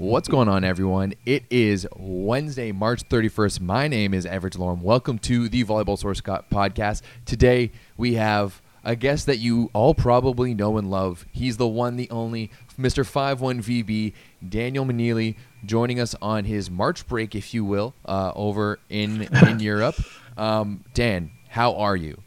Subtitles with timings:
[0.00, 1.12] What's going on, everyone?
[1.26, 3.60] It is Wednesday, March 31st.
[3.60, 4.80] My name is Everett Lorem.
[4.80, 7.02] Welcome to the Volleyball Source Podcast.
[7.26, 11.26] Today, we have a guest that you all probably know and love.
[11.32, 13.04] He's the one, the only, Mr.
[13.04, 14.14] 51VB,
[14.48, 15.36] Daniel Meneley,
[15.66, 19.96] joining us on his March break, if you will, uh, over in, in Europe.
[20.38, 22.22] Um, Dan, how are you?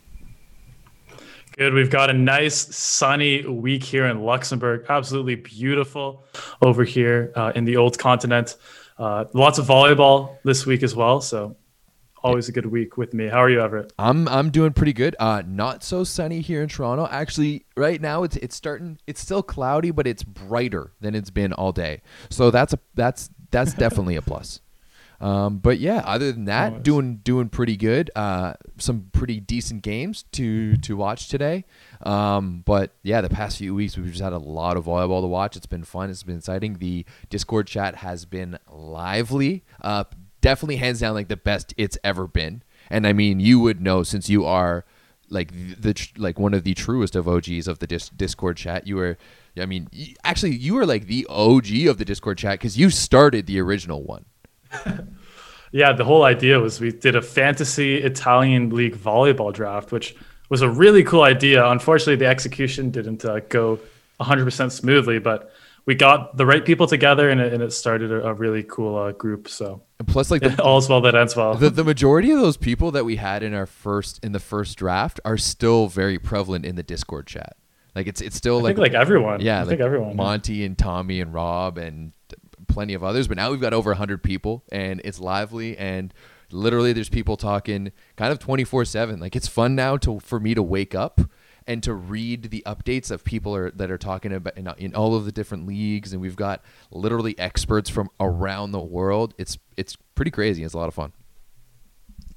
[1.58, 1.74] Good.
[1.74, 4.86] We've got a nice sunny week here in Luxembourg.
[4.90, 6.24] Absolutely beautiful
[6.62, 8.58] over here uh, in the old continent.
[8.98, 11.22] Uh, lots of volleyball this week as well.
[11.22, 11.56] So
[12.24, 13.28] always a good week with me.
[13.28, 13.94] How are you, Everett?
[14.00, 15.16] I'm I'm doing pretty good.
[15.20, 17.08] Uh, not so sunny here in Toronto.
[17.12, 18.98] Actually, right now it's it's starting.
[19.06, 22.02] It's still cloudy, but it's brighter than it's been all day.
[22.30, 24.60] So that's a that's that's definitely a plus.
[25.24, 26.82] Um, but yeah, other than that, Nice.
[26.84, 28.12] doing doing pretty good.
[28.16, 31.64] Uh, some pretty decent games to to watch today.
[32.02, 35.28] Um, but yeah, the past few weeks we've just had a lot of volleyball to
[35.28, 35.56] watch.
[35.56, 36.10] It's been fun.
[36.10, 36.80] It's been exciting.
[36.80, 39.64] The Discord chat has been lively.
[39.82, 40.04] Uh,
[40.42, 42.62] definitely hands down like the best it's ever been.
[42.90, 44.84] And I mean, you would know since you are
[45.30, 48.86] like the, like one of the truest of OGs of the dis- Discord chat.
[48.86, 49.18] You were,
[49.58, 52.90] I mean, y- actually, you were like the OG of the Discord chat because you
[52.90, 54.26] started the original one.
[55.74, 60.16] Yeah, the whole idea was we did a fantasy Italian league volleyball draft, which
[60.50, 61.66] was a really cool idea.
[61.68, 63.80] Unfortunately, the execution didn't uh, go
[64.22, 65.52] 100% smoothly, but
[65.86, 68.96] we got the right people together and it, and it started a, a really cool
[68.98, 69.50] uh, group.
[69.50, 71.56] So And plus, like the, all's well that ends well.
[71.56, 74.78] the the majority of those people that we had in our first in the first
[74.78, 77.58] draft are still very prevalent in the Discord chat.
[77.96, 79.42] Like it's it's still I like think like everyone.
[79.42, 80.16] yeah, I like think everyone.
[80.16, 82.12] Monty and Tommy and Rob and
[82.74, 83.28] plenty of others.
[83.28, 86.14] But now we've got over 100 people and it's lively and
[86.52, 89.20] literally there's people talking kind of 24 7.
[89.20, 91.22] Like it's fun now to for me to wake up
[91.66, 95.16] and to read the updates of people are, that are talking about in, in all
[95.16, 99.34] of the different leagues and we've got literally experts from around the world.
[99.38, 100.64] It's it's pretty crazy.
[100.64, 101.14] It's a lot of fun.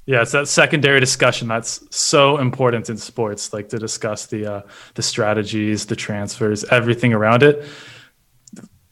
[0.07, 4.63] Yeah, it's that secondary discussion that's so important in sports, like to discuss the uh,
[4.95, 7.65] the strategies, the transfers, everything around it.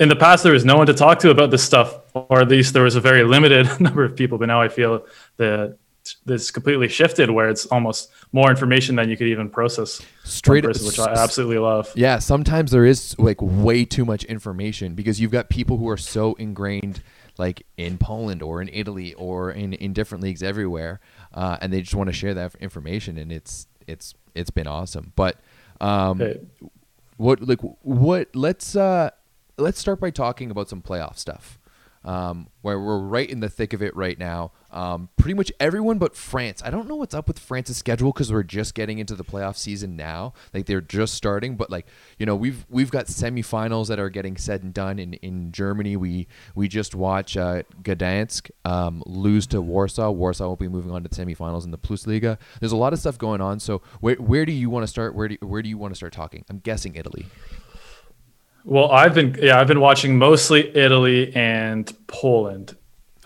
[0.05, 2.49] In the past, there was no one to talk to about this stuff, or at
[2.49, 4.37] least there was a very limited number of people.
[4.37, 5.07] But now I feel
[5.39, 5.79] that
[6.27, 10.03] this completely shifted, where it's almost more information than you could even process.
[10.23, 11.91] Straight person, which I absolutely love.
[11.95, 15.97] Yeah, sometimes there is like way too much information because you've got people who are
[15.97, 17.03] so ingrained
[17.39, 21.01] like in Poland or in Italy or in, in different leagues everywhere,
[21.33, 25.15] uh, and they just want to share that information, and it's it's it's been awesome.
[25.17, 25.41] But
[25.81, 26.21] um,
[27.17, 29.09] what like what let's uh
[29.59, 31.59] let's start by talking about some playoff stuff.
[32.05, 34.53] Um where we're right in the thick of it right now.
[34.71, 36.61] Um pretty much everyone but france.
[36.63, 39.57] I don't know what's up with france's schedule because we're just getting into the playoff
[39.57, 40.35] season now.
[40.53, 41.87] Like they're just starting but like
[42.19, 45.97] you know we've we've got semifinals that are getting said and done in in germany.
[45.97, 50.11] We we just watch uh gdansk um lose to warsaw.
[50.11, 52.93] Warsaw will be moving on to the semifinals in the plus liga there's a lot
[52.93, 55.15] of stuff going on so where where do you want to start?
[55.15, 56.45] Where do where do you want to start talking?
[56.51, 57.25] I'm guessing italy
[58.65, 62.77] Well, I've been yeah, I've been watching mostly Italy and Poland.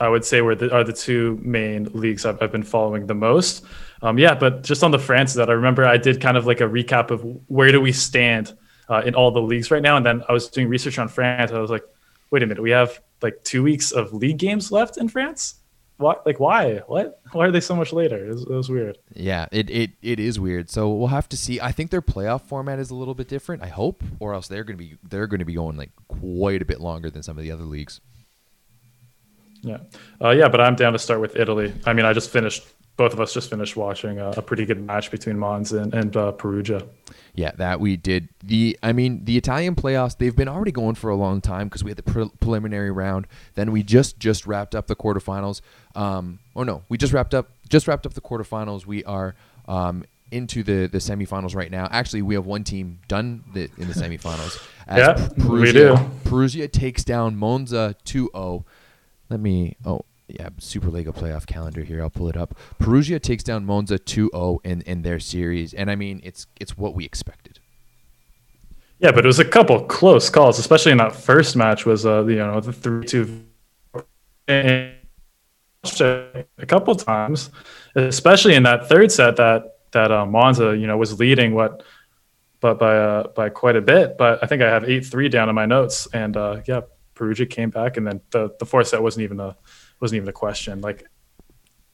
[0.01, 3.15] I would say were the, are the two main leagues I've, I've been following the
[3.15, 3.65] most.
[4.03, 6.61] Um, yeah, but just on the France that I remember I did kind of like
[6.61, 8.57] a recap of where do we stand
[8.89, 11.53] uh, in all the leagues right now, and then I was doing research on France.
[11.53, 11.85] I was like,
[12.31, 15.57] wait a minute, we have like two weeks of league games left in France.
[15.99, 16.25] What?
[16.25, 16.77] Like why?
[16.87, 17.21] What?
[17.33, 18.25] Why are they so much later?
[18.25, 18.99] It was, it was weird.
[19.15, 20.71] Yeah, it, it it is weird.
[20.71, 21.61] So we'll have to see.
[21.61, 23.65] I think their playoff format is a little bit different.
[23.65, 26.81] I hope, or else they're gonna be they're gonna be going like quite a bit
[26.81, 28.01] longer than some of the other leagues.
[29.63, 29.79] Yeah,
[30.23, 31.75] uh, yeah, but I'm down to start with Italy.
[31.85, 32.65] I mean, I just finished.
[32.99, 36.15] Both of us just finished watching a, a pretty good match between Monza and, and
[36.17, 36.83] uh, Perugia.
[37.35, 38.29] Yeah, that we did.
[38.43, 41.85] The I mean, the Italian playoffs they've been already going for a long time because
[41.85, 43.29] we had the pre- preliminary round.
[43.55, 45.61] Then we just just wrapped up the quarterfinals.
[45.95, 48.85] Um, oh no, we just wrapped up just wrapped up the quarterfinals.
[48.85, 49.35] We are
[49.69, 51.87] um into the the semifinals right now.
[51.93, 54.61] Actually, we have one team done the, in the semifinals.
[54.89, 56.11] As Yeah, we Perugia, do.
[56.29, 58.65] Perugia takes down Monza 2-0.
[59.31, 62.03] Let me oh yeah, Super Superliga playoff calendar here.
[62.03, 62.57] I'll pull it up.
[62.79, 66.95] Perugia takes down Monza 2-0 in in their series, and I mean it's it's what
[66.95, 67.61] we expected.
[68.99, 71.87] Yeah, but it was a couple close calls, especially in that first match.
[71.87, 73.45] Was uh, you know the three two,
[74.49, 74.93] a
[76.67, 77.51] couple times,
[77.95, 81.83] especially in that third set that that uh, Monza you know was leading what,
[82.61, 84.19] but by uh, by quite a bit.
[84.19, 86.81] But I think I have eight three down in my notes, and uh, yeah,
[87.15, 89.57] Perugia came back, and then the the fourth set wasn't even a
[90.01, 90.81] wasn't even a question.
[90.81, 91.07] Like,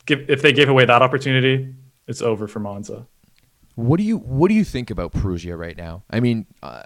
[0.06, 1.74] give, if they gave away that opportunity,
[2.06, 3.06] it's over for Monza.
[3.76, 6.04] What do you what do you think about Perugia right now?
[6.08, 6.84] I mean, uh,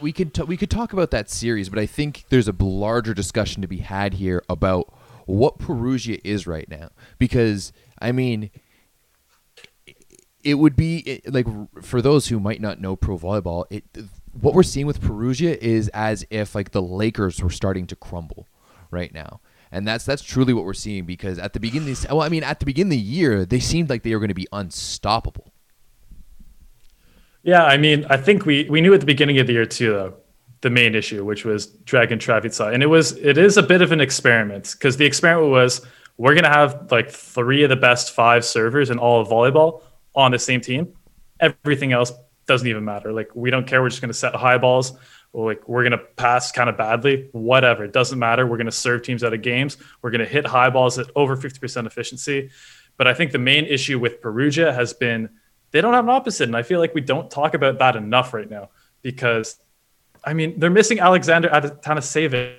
[0.00, 3.14] we could t- we could talk about that series, but I think there's a larger
[3.14, 4.92] discussion to be had here about
[5.24, 6.90] what Perugia is right now.
[7.18, 8.50] Because I mean,
[10.44, 11.46] it would be like
[11.82, 13.84] for those who might not know pro volleyball, it
[14.32, 18.46] what we're seeing with Perugia is as if like the Lakers were starting to crumble
[18.90, 19.40] right now.
[19.76, 22.42] And that's that's truly what we're seeing because at the beginning, of well, I mean,
[22.42, 25.52] at the beginning of the year, they seemed like they were going to be unstoppable.
[27.42, 29.92] Yeah, I mean, I think we we knew at the beginning of the year too,
[29.92, 30.14] though,
[30.62, 33.92] the main issue, which was Dragan Travica, and it was it is a bit of
[33.92, 35.84] an experiment because the experiment was
[36.16, 39.82] we're going to have like three of the best five servers in all of volleyball
[40.14, 40.94] on the same team.
[41.38, 42.14] Everything else
[42.46, 43.12] doesn't even matter.
[43.12, 43.82] Like we don't care.
[43.82, 44.98] We're just going to set high balls.
[45.44, 47.28] Like we're going to pass kind of badly.
[47.32, 47.84] Whatever.
[47.84, 48.46] It doesn't matter.
[48.46, 49.76] We're going to serve teams out of games.
[50.00, 52.50] We're going to hit high balls at over 50% efficiency.
[52.96, 55.28] But I think the main issue with Perugia has been
[55.72, 56.44] they don't have an opposite.
[56.44, 58.70] And I feel like we don't talk about that enough right now
[59.02, 59.58] because,
[60.24, 62.56] I mean, they're missing Alexander Atanasijević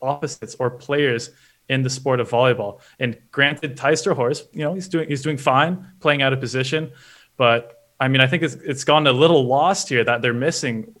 [0.00, 1.30] opposites or players
[1.68, 2.80] in the sport of volleyball.
[2.98, 6.40] And granted, Thijs ter Horst, you know, he's doing he's doing fine playing out of
[6.40, 6.92] position,
[7.36, 10.94] but I mean, I think it's it's gone a little lost here that they're missing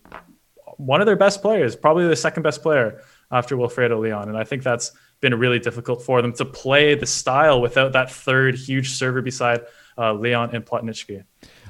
[0.78, 4.44] one of their best players, probably the second best player after Wilfredo Leon, and I
[4.44, 8.92] think that's been really difficult for them to play the style without that third huge
[8.92, 9.60] server beside
[9.98, 11.24] uh, Leon and Plotnytskyi.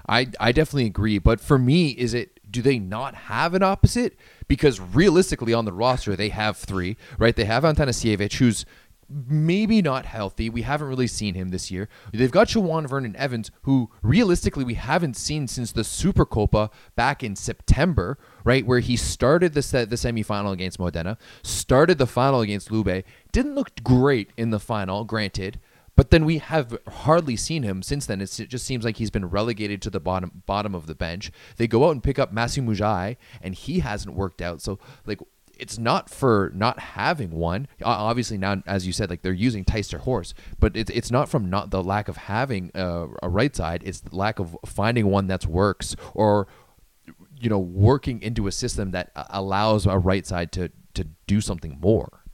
[0.08, 4.16] I I definitely agree, but for me, is it do they not have an opposite?
[4.46, 7.36] Because realistically, on the roster, they have three, right?
[7.36, 8.64] They have Atanasijević, who's
[9.08, 10.50] maybe not healthy.
[10.50, 11.88] We haven't really seen him this year.
[12.12, 17.22] They've got Sharone Vernon Evans, who realistically we haven't seen since the Super Copa back
[17.22, 18.66] in September, right?
[18.66, 23.54] Where he started the set, the semifinal against Modena, started the final against Lube, didn't
[23.54, 25.58] look great in the final, granted.
[25.96, 28.20] But then we have hardly seen him since then.
[28.20, 31.32] It's, it just seems like he's been relegated to the bottom bottom of the bench.
[31.56, 34.62] They go out and pick up Maciej Muzaj, and he hasn't worked out.
[34.62, 35.18] So like
[35.58, 37.68] it's not for not having one.
[37.82, 41.28] Obviously now, as you said, like they're using Thijs ter Horst, but it's it's not
[41.28, 43.82] from not the lack of having a, a right side.
[43.84, 46.46] It's the lack of finding one that works or
[47.40, 51.40] you know working into a system that uh, allows a right side to to do
[51.40, 52.24] something more.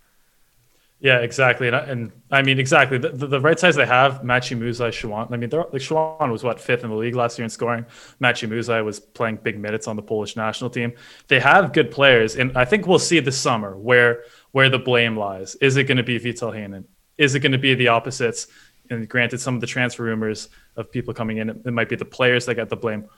[1.05, 4.23] Yeah, exactly, and I, and I mean exactly the, the, the right sides they have
[4.23, 5.31] Maciej Muzaj, Sharone.
[5.31, 7.85] I mean, like Sharone was what fifth in the league last year in scoring.
[8.23, 10.95] Maciej Muzaj was playing big minutes on the Polish national team.
[11.29, 14.23] They have good players, and I think we'll see this summer where
[14.53, 15.57] where the blame lies.
[15.57, 16.85] Is it going to be Vital Heynen?
[17.19, 18.47] Is it going to be the opposites?
[18.89, 22.07] And granted, some of the transfer rumors of people coming in, it might be the
[22.07, 23.11] players that get the blame.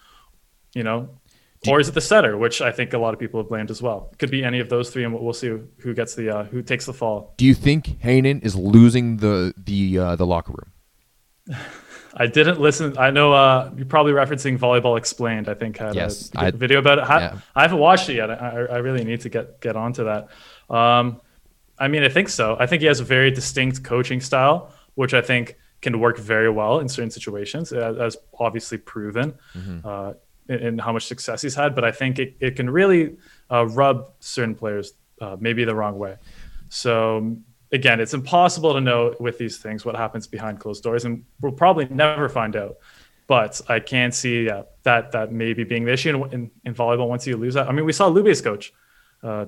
[0.74, 1.20] You know,
[1.68, 3.82] or is it the setter, which I think a lot of people have blamed as
[3.82, 4.10] well?
[4.12, 6.62] It could be any of those three, and we'll see who gets the uh, who
[6.62, 7.34] takes the fall.
[7.36, 11.58] Do you think Heynen is losing the the uh, the locker room?
[12.18, 12.96] I didn't listen.
[12.96, 15.50] I know uh, you're probably referencing Volleyball Explained.
[15.50, 17.02] I think had yes, a, video about it.
[17.02, 17.38] I, yeah.
[17.54, 18.30] I, haven't watched it yet.
[18.30, 20.28] I, I, really need to get get onto that.
[20.70, 21.20] Um,
[21.78, 22.56] I mean, I think so.
[22.58, 26.48] I think he has a very distinct coaching style, which I think can work very
[26.48, 29.34] well in certain situations, as, as obviously proven.
[29.54, 29.86] Mm-hmm.
[29.86, 30.14] Uh,
[30.48, 33.16] in, how much success he's had, but I think it, it can really
[33.50, 36.16] uh, rub certain players uh, maybe the wrong way.
[36.68, 37.36] So
[37.72, 41.52] again, it's impossible to know with these things what happens behind closed doors, and we'll
[41.52, 42.76] probably never find out.
[43.26, 47.08] But I can see yeah, that that maybe being the issue in, in, in, volleyball
[47.08, 47.68] once you lose that.
[47.68, 48.72] I mean, we saw Lube's coach
[49.22, 49.46] uh,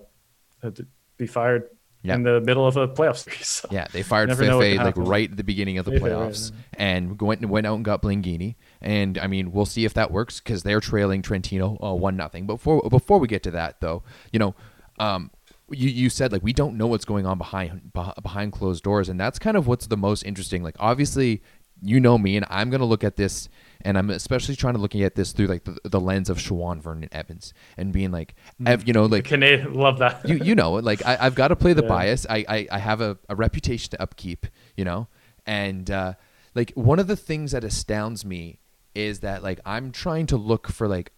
[1.16, 1.70] be fired
[2.02, 2.16] yep.
[2.16, 3.38] in the middle of a playoff series.
[3.58, 7.20] So yeah, they fired Fefe like right at the beginning of the playoffs right, and
[7.20, 8.56] went went out and got Blengini.
[8.80, 12.46] And I mean, we'll see if that works because they're trailing Trentino uh, one nothing.
[12.46, 14.02] Before before we get to that, though,
[14.32, 14.54] you know,
[14.98, 15.30] um,
[15.70, 19.18] you you said like we don't know what's going on behind behind closed doors, and
[19.18, 20.62] that's kind of what's the most interesting.
[20.62, 21.42] Like obviously,
[21.82, 23.48] you know me, and I'm gonna look at this,
[23.82, 26.80] and I'm especially trying to looking at this through like the, the lens of Sharone
[26.80, 28.86] Vernon Evans and being like, mm.
[28.86, 30.28] you know, like Canadian, love that.
[30.28, 31.88] you you know, like I, have got to play the yeah.
[31.88, 32.26] bias.
[32.28, 35.08] I, I I have a, a reputation to upkeep, you know,
[35.46, 36.14] and uh,
[36.54, 38.58] like one of the things that astounds me
[38.94, 41.12] is that like I'm trying to look for like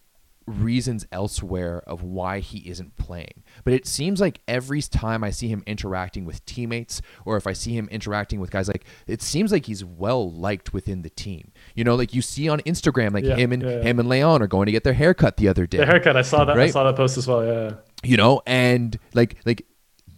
[0.47, 3.43] reasons elsewhere of why he isn't playing.
[3.63, 7.53] But it seems like every time I see him interacting with teammates or if I
[7.53, 11.51] see him interacting with guys like it seems like he's well liked within the team.
[11.75, 13.81] You know, like you see on Instagram like yeah, him and yeah, yeah.
[13.81, 15.77] him and Leon are going to get their haircut the other day.
[15.77, 16.69] The haircut, I saw that right?
[16.69, 17.73] I saw that post as well, yeah.
[18.03, 19.65] You know, and like like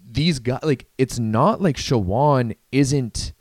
[0.10, 3.34] these guys like it's not like Sharone isn't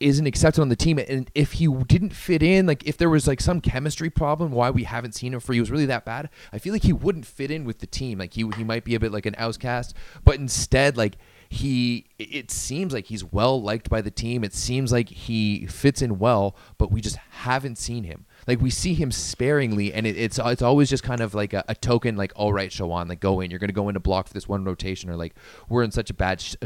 [0.00, 3.26] isn't accepted on the team and if he didn't fit in like if there was
[3.26, 6.28] like some chemistry problem why we haven't seen him for he was really that bad
[6.52, 8.18] i feel like he wouldn't fit in with the team.
[8.18, 11.16] Like he, he might be a bit like an outcast but instead like
[11.50, 14.44] he it seems like he's well liked by the team.
[14.44, 18.26] It seems like he fits in well but we just haven't seen him.
[18.46, 21.64] Like we see him sparingly, and it, it's it's always just kind of like a,
[21.68, 24.34] a token, like all right, Sharone, like go in, you're gonna go into block for
[24.34, 25.34] this one rotation, or like
[25.68, 26.56] we're in such a bad sh-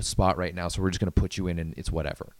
[0.00, 2.34] spot right now, so we're just gonna put you in, and it's whatever.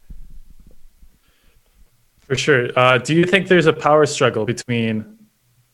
[2.27, 2.69] For sure.
[2.77, 5.17] Uh, do you think there's a power struggle between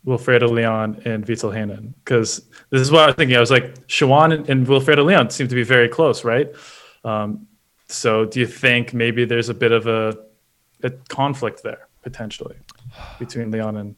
[0.07, 1.95] Wilfredo Leon and Vital Heinonen?
[2.05, 3.37] Because this is what I was thinking.
[3.37, 6.53] I was like, Sharone and, and Wilfredo Leon seem to be very close, right?
[7.05, 7.47] Um,
[7.89, 10.17] so do you think maybe there's a bit of a,
[10.83, 12.57] a conflict there potentially
[13.19, 13.97] between Leon and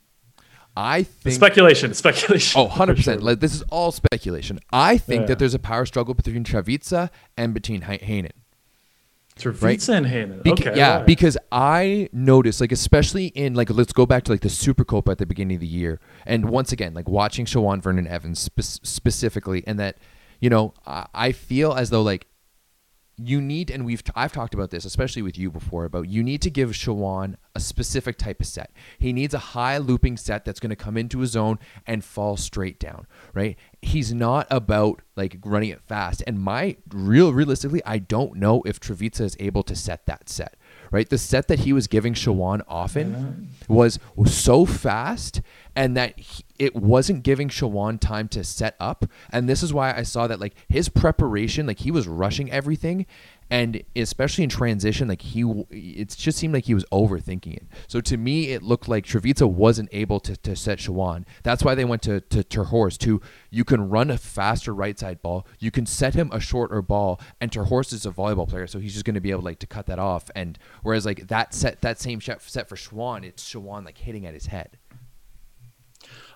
[0.77, 2.61] I think speculation, speculation.
[2.61, 2.99] Oh, 100%.
[3.03, 3.17] Sure.
[3.17, 4.59] Like, this is all speculation.
[4.73, 5.27] I think Yeah.
[5.29, 8.29] that there's a power struggle between Travica and between He-
[9.67, 9.73] Right.
[10.45, 10.77] Beca- okay.
[10.77, 11.07] yeah, right.
[11.07, 15.11] because I noticed, like, especially in, like, let's go back to, like, the Super Copa
[15.13, 16.01] at the beginning of the year.
[16.25, 19.99] And once again, like, watching Sharone Vernon Evans spe- specifically, and that,
[20.41, 22.27] you know, I, I feel as though, like,
[23.17, 26.43] you need, and we've, I've talked about this, especially with you before, about you need
[26.43, 28.73] to give Sharone a specific type of set.
[28.99, 32.37] He needs a high looping set that's going to come into his zone and fall
[32.37, 33.57] straight down, right?
[33.81, 36.23] He's not about like running it fast.
[36.27, 40.57] And my real, realistically, I don't know if Travica is able to set that set,
[40.95, 41.11] right?
[41.11, 45.43] The set that he was giving Sharone often was, was so fast
[45.75, 49.05] and that he, it wasn't giving Sharone time to set up.
[49.31, 53.07] And this is why I saw that like his preparation, like he was rushing everything,
[53.51, 57.67] and especially in transition, like he, it just seemed like he was overthinking it.
[57.87, 61.25] So to me, it looked like Travica wasn't able to, to set Sharone.
[61.43, 62.99] That's why they went to to Terhorst.
[63.01, 63.21] To
[63.51, 67.21] you can run a faster right side ball, you can set him a shorter ball,
[67.41, 69.67] and Terhorst is a volleyball player, so he's just going to be able like to
[69.67, 70.31] cut that off.
[70.35, 74.35] And whereas like that set, that same set for Sharone, it's Sharone like hitting at
[74.35, 74.79] his head.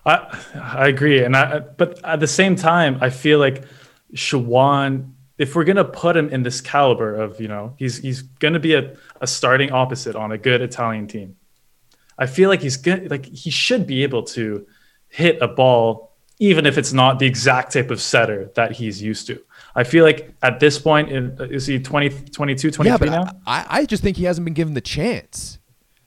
[0.05, 3.63] I I agree, and I but at the same time, I feel like
[4.15, 8.59] Sharone, if we're gonna put him in this caliber of you know, he's he's gonna
[8.59, 11.37] be a, a starting opposite on a good Italian team.
[12.19, 14.67] I feel like he's good, like he should be able to
[15.07, 19.25] hit a ball, even if it's not the exact type of setter that he's used
[19.27, 19.41] to.
[19.73, 23.09] I feel like at this point, in, uh, is he 20, 22, 23 yeah, but
[23.09, 23.31] now?
[23.47, 25.57] I, I just think he hasn't been given the chance.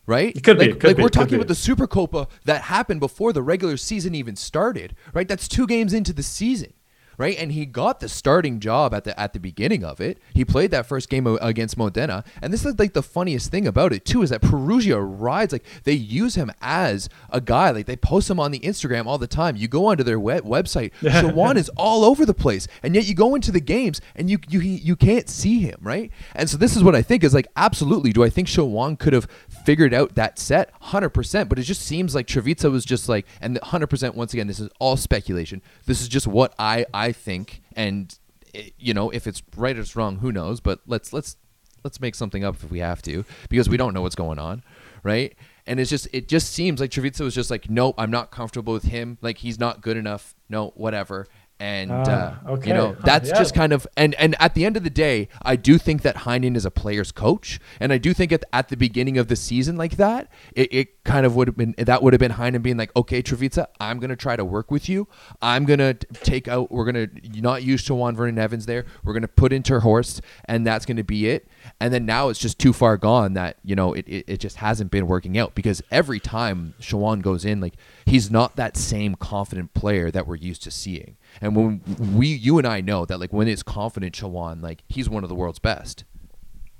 [0.04, 0.36] Right?
[0.36, 2.98] It could be, like, could like be, we're talking about the Super Copa that happened
[2.98, 5.28] before the regular season even started, right?
[5.28, 6.72] That's two games into the season,
[7.18, 7.36] right?
[7.38, 10.18] And he got the starting job at the at the beginning of it.
[10.34, 13.92] He played that first game against Modena, and this is like the funniest thing about
[13.92, 17.96] it too is that Perugia rides like they use him as a guy, like they
[17.96, 19.56] post him on the Instagram all the time.
[19.56, 23.14] You go onto their web- website, Sharone is all over the place, and yet you
[23.14, 26.10] go into the games and you you he- you can't see him, right?
[26.34, 28.12] And so this is what I think is like absolutely.
[28.12, 29.26] Do I think Sharone could have
[29.64, 33.60] figured out that set 100% but it just seems like Travica was just like and
[33.60, 38.16] 100% once again this is all speculation this is just what I I think and
[38.54, 41.36] eh, you know if it's right or it's wrong who knows but let's let's
[41.82, 44.62] let's make something up if we have to because we don't know what's going on
[45.02, 45.34] right?
[45.66, 48.72] And it's just it just seems like Travica was just like no I'm not comfortable
[48.72, 49.18] with him.
[49.20, 50.34] Like he's not good enough.
[50.48, 51.26] No whatever
[51.62, 52.68] and Ah, uh, okay.
[52.70, 53.38] you know that's yeah.
[53.38, 56.16] just kind of and and at the end of the day, I do think that
[56.16, 59.36] Heynen is a player's coach, and I do think at, at the beginning of the
[59.36, 62.62] season like that, it, it kind of would have been that would have been Heynen
[62.62, 65.06] being like, okay, Travica, I'm gonna try to work with you.
[65.40, 66.72] I'm gonna take out.
[66.72, 68.84] We're gonna not use Sharone Vernon Evans there.
[69.04, 71.46] We're gonna put in Terhorst, and that's gonna be it.
[71.78, 74.56] And then now it's just too far gone that you know it, it, it just
[74.56, 79.14] hasn't been working out because every time Sharone goes in, like he's not that same
[79.14, 81.16] confident player that we're used to seeing.
[81.40, 81.80] And when
[82.14, 85.28] we, you and I know that, like when it's confident Sharone, like he's one of
[85.28, 86.04] the world's best.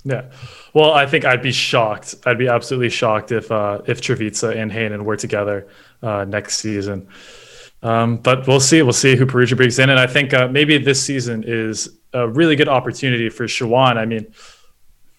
[0.04, 0.30] Yeah.
[0.75, 2.16] Well, I think I'd be shocked.
[2.26, 5.68] I'd be absolutely shocked if uh, if Travica and Heynen were together
[6.02, 7.09] uh, next season.
[7.82, 8.82] Um, but we'll see.
[8.82, 12.28] We'll see who Perugia brings in, and I think uh, maybe this season is a
[12.28, 13.97] really good opportunity for Sharone.
[13.97, 14.32] I mean,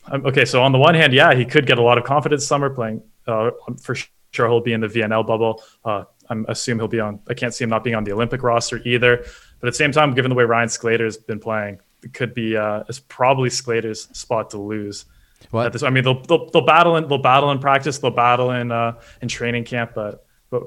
[0.05, 2.45] um, okay, so on the one hand, yeah, he could get a lot of confidence
[2.45, 3.03] summer playing.
[3.27, 3.95] Uh, for
[4.31, 5.63] sure, he'll be in the VNL bubble.
[5.83, 7.19] Uh, I'm assume he'll be on.
[7.27, 9.17] I can't see him not being on the Olympic roster either.
[9.59, 12.57] But at the same time, given the way Ryan Sclater's been playing, it could be
[12.57, 15.05] uh, it's probably Sclater's spot to lose.
[15.51, 15.73] What?
[15.73, 18.71] This, I mean, they'll, they'll they'll battle in they'll battle in practice, they'll battle in
[18.71, 19.91] uh, in training camp.
[19.93, 20.63] But but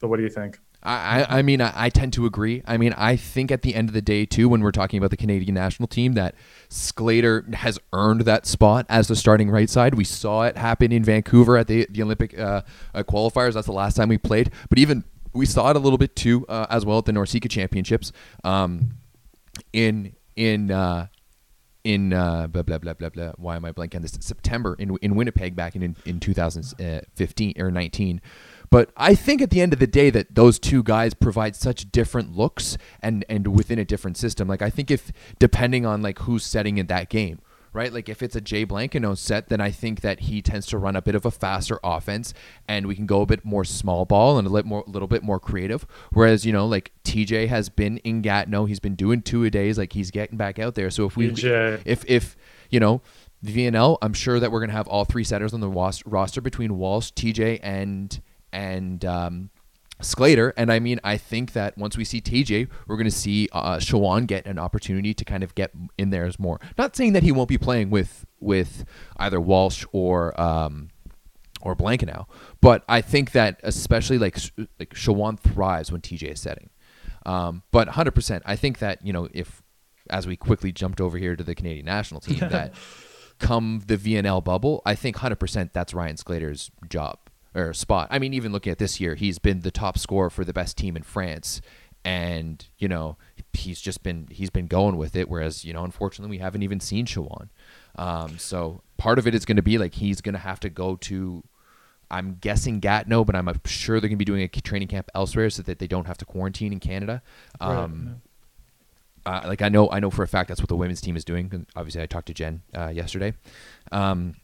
[0.00, 0.58] but what do you think?
[0.86, 2.62] I, I mean, I, I tend to agree.
[2.64, 5.10] I mean, I think at the end of the day, too, when we're talking about
[5.10, 6.36] the Canadian national team, that
[6.68, 9.94] Sclater has earned that spot as the starting right side.
[9.94, 12.62] We saw it happen in Vancouver at the, the Olympic uh,
[12.94, 13.54] uh, qualifiers.
[13.54, 14.52] That's the last time we played.
[14.68, 15.02] But even
[15.32, 18.12] we saw it a little bit, too, uh, as well at the NORCECA Championships
[18.44, 18.98] um,
[19.72, 21.08] in in uh,
[21.82, 23.32] in uh, blah blah blah blah blah.
[23.36, 24.16] Why am I blanking on this?
[24.20, 28.20] September in in Winnipeg back in in, in 2015 or 19.
[28.70, 31.90] But I think at the end of the day that those two guys provide such
[31.90, 34.48] different looks and and within a different system.
[34.48, 37.40] Like I think if depending on like who's setting in that game,
[37.76, 37.92] right?
[37.92, 40.96] Like if it's a Jay Blankenau set, then I think that he tends to run
[40.96, 42.32] a bit of a faster offense,
[42.66, 45.22] and we can go a bit more small ball and a little more, little bit
[45.22, 45.86] more creative.
[46.10, 49.78] Whereas you know, like TJ has been in Gatineau, he's been doing two a days,
[49.78, 50.90] like he's getting back out there.
[50.90, 51.82] So if we, TJ.
[51.84, 52.36] if if
[52.70, 53.02] you know.
[53.44, 56.78] VNL, I'm sure that we're gonna have all three setters on the ros- roster between
[56.78, 58.18] Walsh, TJ, and
[58.56, 59.50] and um,
[60.00, 60.54] Sclater.
[60.56, 63.76] And I mean, I think that once we see TJ, we're going to see uh,
[63.76, 66.58] Sharone get an opportunity to kind of get in there as more.
[66.76, 68.84] Not saying that he won't be playing with with
[69.18, 70.88] either Walsh or um,
[71.60, 72.26] or Blankenau,
[72.60, 74.38] but I think that especially like
[74.78, 76.70] like Sharone thrives when TJ is setting.
[77.26, 79.62] Um, but 100%, I think that you know if
[80.08, 82.74] as we quickly jumped over here to the Canadian national team that
[83.38, 87.18] come the VNL bubble, I think 100% that's Ryan Sclater's job
[87.56, 88.08] or spot.
[88.10, 90.76] I mean, even looking at this year, he's been the top scorer for the best
[90.76, 91.60] team in France,
[92.04, 93.16] and you know
[93.52, 95.28] he's just been he's been going with it.
[95.28, 97.48] Whereas you know, unfortunately, we haven't even seen Sharone.
[97.96, 100.70] Um, so part of it is going to be like he's going to have to
[100.70, 101.42] go to.
[102.08, 105.50] I'm guessing Gatineau, but I'm sure they're going to be doing a training camp elsewhere
[105.50, 107.20] so that they don't have to quarantine in Canada.
[107.60, 108.14] Um, right
[109.26, 111.24] uh, like I know I know for a fact that's what the women's team is
[111.24, 111.66] doing.
[111.74, 113.34] Obviously, I talked to Jen uh, yesterday.
[113.90, 114.36] Um,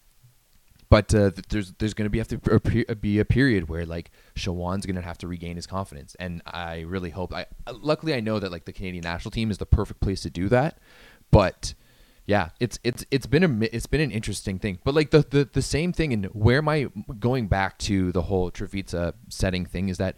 [0.93, 4.85] but uh, there's there's going to be have to be a period where like Sharone's
[4.85, 7.33] going to have to regain his confidence, and I really hope.
[7.33, 7.47] I
[7.81, 10.51] luckily I know that like the Canadian national team is the perfect place to do
[10.51, 10.77] that,
[11.31, 11.73] but
[12.27, 14.81] yeah, it's it's it's been a it's been an interesting thing.
[14.85, 18.21] But like the the, the same thing, and where am I going back to the
[18.21, 20.17] whole Travica setting thing is that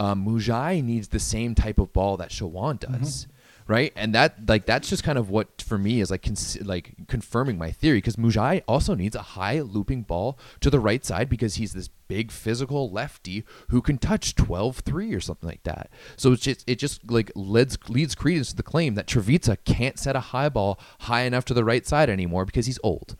[0.00, 3.26] um, Muzaj needs the same type of ball that Sharone does.
[3.26, 3.33] Mm-hmm.
[3.66, 6.94] Right, and that like that's just kind of what for me is like cons- like
[7.08, 11.30] confirming my theory because Muzaj also needs a high looping ball to the right side
[11.30, 15.88] because he's this big physical lefty who can touch 12-3 or something like that.
[16.16, 19.98] So it's just it just like leads leads credence to the claim that Travica can't
[19.98, 23.16] set a high ball high enough to the right side anymore because he's old.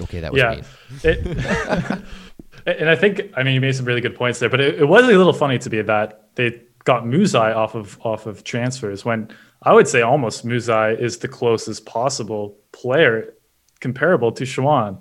[0.00, 0.62] Okay, that was yeah.
[1.04, 1.26] It,
[2.66, 4.84] and I think I mean you made some really good points there, but it, it
[4.84, 9.04] was a little funny to me that they got Muzaj off of off of transfers
[9.04, 9.28] when
[9.62, 13.34] I would say almost Muzaj is the closest possible player
[13.80, 15.00] comparable to Sharone.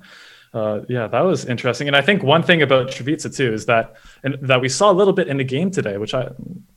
[0.53, 1.87] Uh, yeah, that was interesting.
[1.87, 4.97] And I think one thing about Travica too is that and that we saw a
[4.99, 6.29] little bit in the game today, which I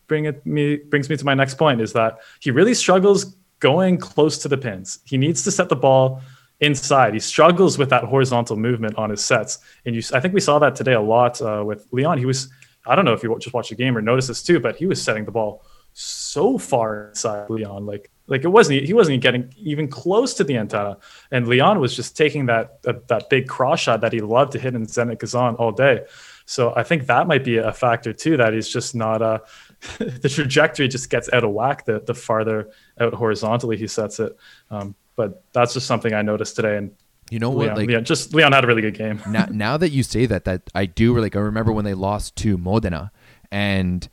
[0.06, 3.98] bring it me brings me to my next point is that he really struggles going
[3.98, 4.98] close to the pins.
[5.04, 6.20] He needs to set the ball
[6.60, 7.14] inside.
[7.14, 10.02] He struggles with that horizontal movement on his sets, and you.
[10.12, 12.18] I think we saw that today a lot uh, with Leon.
[12.18, 12.50] He was.
[12.86, 14.86] I don't know if you just watched the game or noticed this too, but he
[14.86, 19.52] was setting the ball so far inside Leon, like like it wasn't he wasn't getting
[19.56, 20.98] even close to the antenna,
[21.30, 24.58] and Leon was just taking that that, that big cross shot that he loved to
[24.58, 26.04] hit in Zenit Kazan all day.
[26.44, 28.36] So I think that might be a factor too.
[28.36, 29.40] That he's just not uh,
[29.98, 34.36] the trajectory just gets out of whack the the farther out horizontally he sets it.
[34.70, 36.76] Um, but that's just something I noticed today.
[36.76, 36.94] And
[37.30, 37.64] you know what?
[37.64, 39.20] Leon, like Leon, just Leon had a really good game.
[39.28, 41.36] now, now that you say that, that I do like.
[41.36, 43.12] I remember when they lost to Modena,
[43.50, 44.08] and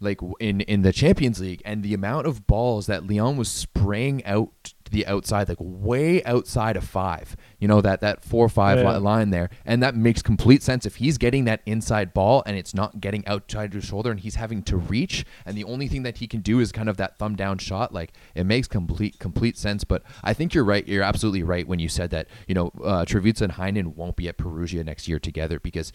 [0.00, 4.24] like in in the Champions League, and the amount of balls that Leon was spraying
[4.24, 7.36] out the outside, like way outside of five.
[7.58, 8.96] You know that that four five yeah.
[8.96, 10.86] line there, and that makes complete sense.
[10.86, 14.34] If he's getting that inside ball and it's not getting outside his shoulder, and he's
[14.34, 17.18] having to reach, and the only thing that he can do is kind of that
[17.18, 19.84] thumb down shot, like it makes complete complete sense.
[19.84, 20.86] But I think you're right.
[20.86, 22.28] You're absolutely right when you said that.
[22.46, 25.92] You know, uh, and Heynen won't be at Perugia next year together because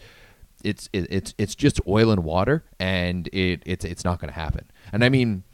[0.64, 4.38] it's it, it's it's just oil and water, and it it's it's not going to
[4.38, 4.70] happen.
[4.92, 5.44] And I mean,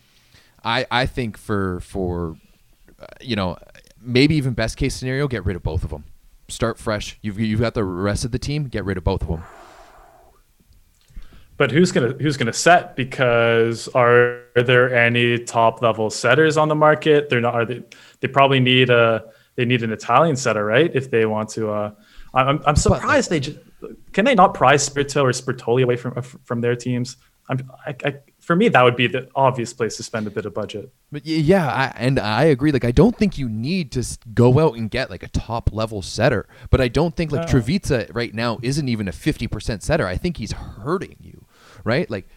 [0.64, 2.36] I I think for for
[3.02, 3.56] uh, you know,
[4.00, 6.04] maybe even best case scenario, get rid of both of them.
[6.48, 7.18] Start fresh.
[7.22, 8.64] You've you've got the rest of the team.
[8.64, 9.42] Get rid of both of them.
[11.56, 12.96] But who's gonna who's gonna set?
[12.96, 17.28] Because are there any top level setters on the market?
[17.28, 17.54] They're not.
[17.54, 17.82] Are they?
[18.20, 19.24] They probably need a
[19.56, 20.90] they need an Italian setter, right?
[20.94, 21.70] If they want to.
[21.70, 21.90] Uh,
[22.34, 23.58] I'm I'm surprised but, they just
[24.12, 27.16] can they not prize Spirito or Sbertoli away from from their teams?
[27.48, 30.44] I'm I, I for me, that would be the obvious place to spend a bit
[30.44, 30.92] of budget.
[31.12, 32.72] But yeah, I, and I agree.
[32.72, 36.02] Like, I don't think you need to go out and get like a top level
[36.02, 36.48] setter.
[36.68, 40.08] But I don't think like Travica right now isn't even a fifty percent setter.
[40.08, 41.44] I think he's hurting you,
[41.84, 42.10] right?
[42.10, 42.28] Like,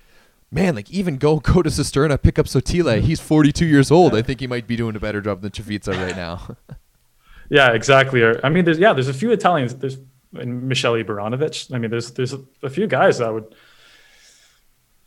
[0.52, 2.84] man, like even go go to Cisterna, pick up Sottile.
[2.84, 3.08] Mm-hmm.
[3.08, 4.14] He's forty two years old.
[4.14, 6.56] I think he might be doing a better job than Travica right now.
[7.50, 8.24] yeah, exactly.
[8.44, 9.74] I mean, there's yeah, there's a few Italians.
[9.74, 9.98] There's
[10.38, 11.74] and Michele Baranowicz.
[11.74, 13.56] I mean, there's there's a, a few guys that would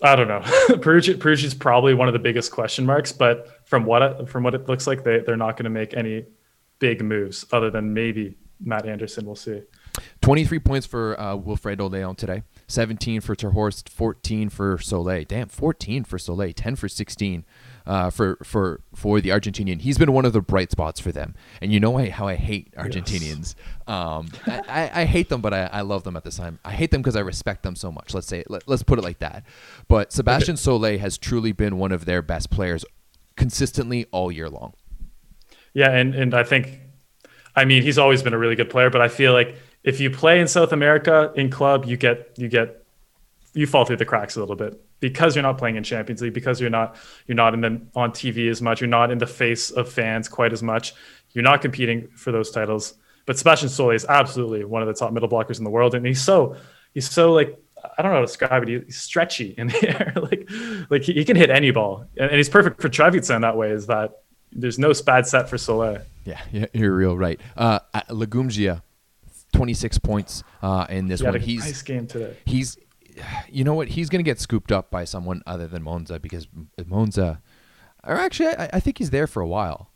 [0.02, 0.40] I don't know.
[0.80, 4.54] Perugia, is probably one of the biggest question marks, but from what it, from what
[4.54, 6.24] it looks like, they they're not going to make any
[6.78, 9.26] big moves other than maybe Matt Anderson.
[9.26, 9.62] We'll see.
[10.20, 12.42] Twenty three points for uh, Wilfredo Leon today.
[12.68, 15.26] 17 for Terhorst, 14 for Solé.
[15.26, 17.46] Damn, 14 for Solé, 10 for 16
[17.88, 19.80] uh, for for for the Argentinian.
[19.80, 21.34] He's been one of the bright spots for them.
[21.62, 23.54] And you know how I hate Argentinians.
[23.88, 26.58] Um, I, I, I, hate them, but I, I love them at the time.
[26.62, 28.12] I hate them because I respect them so much.
[28.12, 29.44] Let's say let, us put it like that.
[29.88, 32.84] But Sebastian Solé has truly been one of their best players
[33.36, 34.74] consistently all year long.
[35.72, 36.80] Yeah, and and I think,
[37.56, 40.10] I mean, he's always been a really good player, but I feel like if you
[40.10, 42.84] play in South America in club, you get you get
[43.54, 46.34] you fall through the cracks a little bit because you're not playing in Champions League,
[46.34, 49.26] because you're not you're not in the on TV as much, you're not in the
[49.26, 50.94] face of fans quite as much,
[51.32, 52.94] you're not competing for those titles.
[53.26, 56.06] But Sebastian Solé is absolutely one of the top middle blockers in the world, and
[56.06, 56.56] he's so
[56.94, 57.58] he's so like
[57.96, 58.84] I don't know how to describe it.
[58.86, 60.50] He's stretchy in the air, like
[60.90, 63.56] like he, he can hit any ball, and, and he's perfect for Trevisan in that
[63.56, 63.70] way.
[63.70, 66.02] Is that there's no bad set for Solé.
[66.24, 67.40] Yeah, you're real right.
[67.56, 67.80] Uh,
[68.10, 68.82] Lagumdzija,
[69.52, 71.40] 26 points uh, in this he one.
[71.40, 72.36] he's nice game today.
[72.44, 72.76] He's
[73.50, 73.88] you know what?
[73.88, 76.46] He's going to get scooped up by someone other than Monza because
[76.86, 77.40] Monza,
[78.04, 79.90] or actually, I, I think he's there for a while.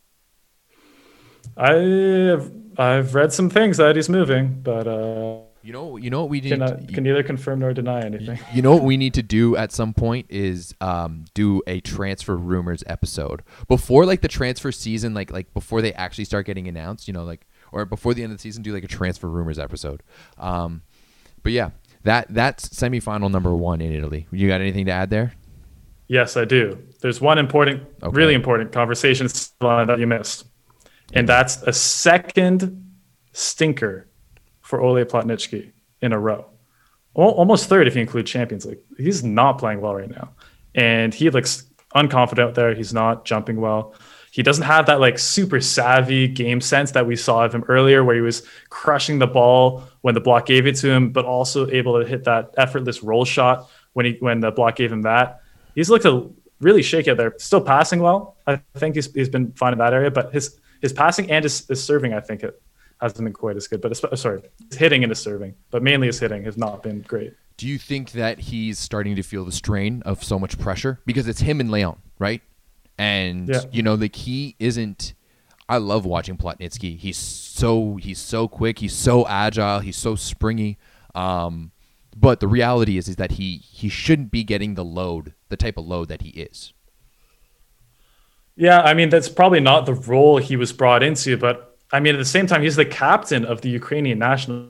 [1.57, 6.29] I've I've read some things that he's moving, but uh, you know, you know what
[6.29, 8.39] we need can, can neither confirm nor deny anything.
[8.53, 12.35] You know what we need to do at some point is um, do a transfer
[12.35, 17.07] rumors episode before like the transfer season, like like before they actually start getting announced.
[17.07, 19.57] You know, like or before the end of the season, do like a transfer rumors
[19.57, 20.03] episode.
[20.37, 20.81] Um,
[21.43, 21.71] but yeah,
[22.03, 24.27] that that's semifinal number one in Italy.
[24.31, 25.33] You got anything to add there?
[26.07, 26.77] Yes, I do.
[27.01, 28.15] There's one important, okay.
[28.15, 29.27] really important conversation
[29.59, 30.45] that you missed,
[31.13, 32.93] and that's a second
[33.31, 34.07] stinker
[34.61, 36.45] for Ole Plotnytskyi in a row.
[37.15, 38.79] Almost third if you include Champions League.
[38.97, 40.29] He's not playing well right now,
[40.75, 41.63] and he looks
[41.95, 42.73] unconfident out there.
[42.73, 43.95] He's not jumping well.
[44.33, 48.03] He doesn't have that like super savvy game sense that we saw of him earlier,
[48.03, 51.69] where he was crushing the ball when the block gave it to him, but also
[51.69, 55.41] able to hit that effortless roll shot when he when the block gave him that.
[55.75, 56.27] He's looked a
[56.61, 57.35] really shaky out there.
[57.37, 58.35] Still passing well.
[58.47, 61.67] I think he's, he's been fine in that area, but his his passing and his,
[61.67, 62.59] his serving, I think it
[62.99, 63.81] hasn't been quite as good.
[63.81, 67.01] But oh, sorry, his hitting and his serving, but mainly his hitting has not been
[67.01, 67.35] great.
[67.57, 71.27] Do you think that he's starting to feel the strain of so much pressure because
[71.27, 72.41] it's him and Leon, right?
[72.97, 73.61] And yeah.
[73.71, 75.13] you know like he isn't
[75.67, 76.97] I love watching Plotnytskyi.
[76.97, 80.77] He's so he's so quick, he's so agile, he's so springy.
[81.15, 81.71] Um,
[82.15, 85.77] but the reality is is that he he shouldn't be getting the load, the type
[85.77, 86.73] of load that he is.
[88.55, 92.15] Yeah, I mean that's probably not the role he was brought into, but I mean
[92.15, 94.69] at the same time he's the captain of the Ukrainian national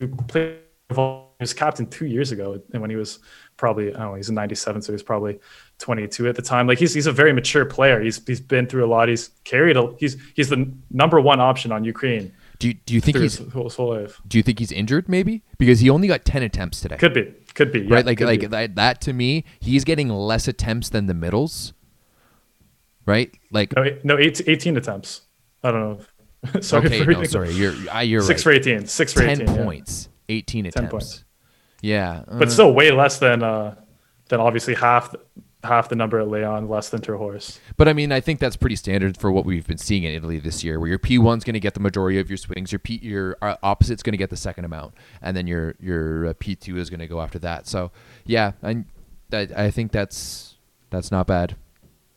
[0.00, 3.18] who played he was captain two years ago and when he was
[3.56, 5.38] probably I don't know he's in 97 so he's probably
[5.78, 6.66] 22 at the time.
[6.66, 8.00] Like he's he's a very mature player.
[8.00, 9.08] He's he's been through a lot.
[9.08, 13.00] He's carried a he's he's the number one option on Ukraine do you, do you
[13.00, 14.20] think he's whole, whole life.
[14.26, 15.42] do you think he's injured maybe?
[15.58, 16.96] Because he only got 10 attempts today.
[16.96, 17.34] Could be.
[17.54, 17.80] Could be.
[17.80, 18.06] Yeah, right?
[18.06, 21.74] Like like that, that to me he's getting less attempts than the middles.
[23.04, 23.36] Right?
[23.50, 25.22] Like no, no 18, 18 attempts.
[25.62, 26.60] I don't know.
[26.60, 27.50] Sorry okay no sorry.
[27.52, 28.62] You're you're six right.
[28.62, 30.08] for 18 six for 10 18, points.
[30.28, 30.36] Yeah.
[30.36, 30.80] 18 attempts.
[30.80, 31.24] 10 points.
[31.82, 33.74] Yeah, uh, but still way less than uh,
[34.28, 35.14] than obviously half
[35.66, 37.58] half the number at Leon, less than Terhorst.
[37.76, 40.38] But I mean, I think that's pretty standard for what we've been seeing in Italy
[40.38, 42.78] this year, where your P one's going to get the majority of your swings, your
[42.78, 46.34] P your uh, opposite's going to get the second amount, and then your your uh,
[46.38, 47.66] P two is going to go after that.
[47.66, 47.90] So
[48.24, 48.84] yeah, I,
[49.32, 50.54] I think that's
[50.90, 51.56] that's not bad.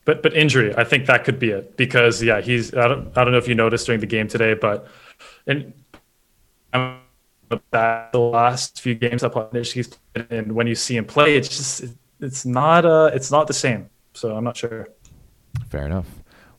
[0.05, 3.23] But but injury, I think that could be it because yeah, he's I don't I
[3.23, 4.87] don't know if you noticed during the game today, but
[5.47, 5.73] and.
[6.71, 6.99] I'm,
[7.71, 9.31] that the last few games that
[9.73, 13.47] he's played, and when you see him play, it's just it's not uh it's not
[13.47, 13.89] the same.
[14.13, 14.87] So I'm not sure.
[15.69, 16.07] Fair enough.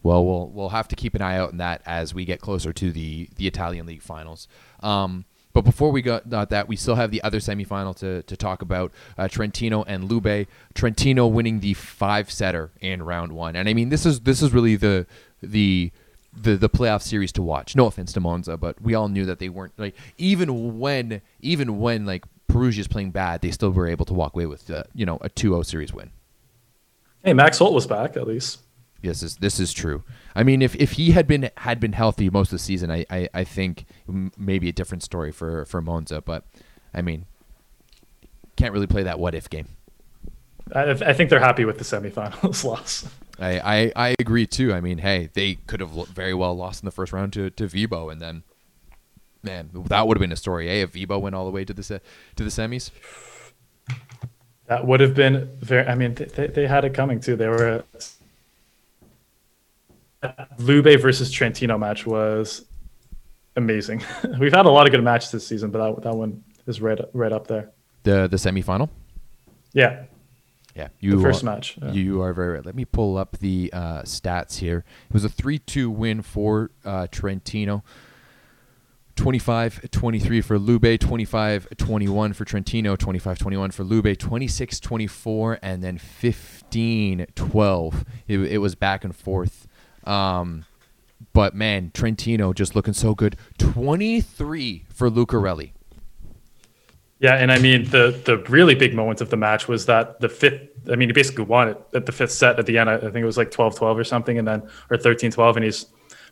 [0.03, 2.73] Well, we'll we'll have to keep an eye out on that as we get closer
[2.73, 4.49] to the the Italian League finals.
[4.83, 8.63] Um, but before we got that, we still have the other semifinal to, to talk
[8.63, 10.47] about uh, Trentino and Lube.
[10.75, 14.53] Trentino winning the five setter in round one, and I mean this is this is
[14.53, 15.07] really the
[15.43, 15.91] the
[16.33, 17.75] the the playoff series to watch.
[17.75, 21.79] No offense to Monza, but we all knew that they weren't like even when even
[21.79, 22.25] when like
[22.61, 25.17] Perugia is playing bad, they still were able to walk away with uh, you know
[25.23, 26.11] a 2-0 series win.
[27.25, 28.59] Hey, Max Holt was back at least.
[29.01, 30.05] Yes, this, this is true.
[30.35, 33.07] I mean, if, if he had been had been healthy most of the season, I,
[33.09, 33.87] I, I think
[34.37, 36.21] maybe a different story for for Monza.
[36.21, 36.45] But
[36.93, 37.25] I mean,
[38.57, 39.69] can't really play that what if game.
[40.75, 43.09] I, I think they're happy with the semifinals loss.
[43.39, 44.75] I, I, I agree too.
[44.75, 47.65] I mean, hey, they could have very well lost in the first round to, to
[47.69, 48.43] Vibo, and then,
[49.43, 50.69] man, that would have been a story.
[50.69, 52.01] Hey, if Vibo went all the way to the se-
[52.37, 52.91] to the semis,
[54.67, 55.87] that would have been very.
[55.87, 57.37] I mean, they, they had it coming too.
[57.37, 57.85] They were.
[60.23, 62.67] a, Lube versus Trentino match was
[63.57, 64.03] amazing.
[64.39, 66.99] We've had a lot of good matches this season, but that that one is right
[67.13, 67.71] right up there.
[68.03, 68.89] The the semifinal.
[69.73, 70.05] Yeah.
[70.75, 71.79] Yeah, you the first are, match.
[71.83, 71.91] Yeah.
[71.91, 72.65] You are very right.
[72.65, 74.85] Let me pull up the uh, stats here.
[75.09, 77.83] It was a 3-2 win for uh, Trentino.
[79.21, 88.05] 25-23 for Lube, 25-21 for Trentino, 25-21 for Lube, 26-24, and then 15-12.
[88.27, 89.69] It, it was back and forth.
[90.05, 90.65] Um,
[91.35, 93.37] but man, Trentino just looking so good.
[93.59, 95.73] 23 for Lucarelli.
[97.19, 100.31] Yeah, and I mean the the really big moments of the match was that the
[100.31, 100.71] fifth.
[100.91, 102.89] I mean, he basically won it at the fifth set at the end.
[102.89, 105.85] I, I think it was like 12-12 or something, and then or 13-12, and he's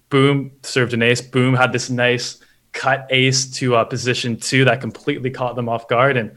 [0.09, 1.21] boom served an ace.
[1.21, 2.41] Boom had this nice
[2.79, 6.31] cut ace to uh, position two that completely caught them off guard and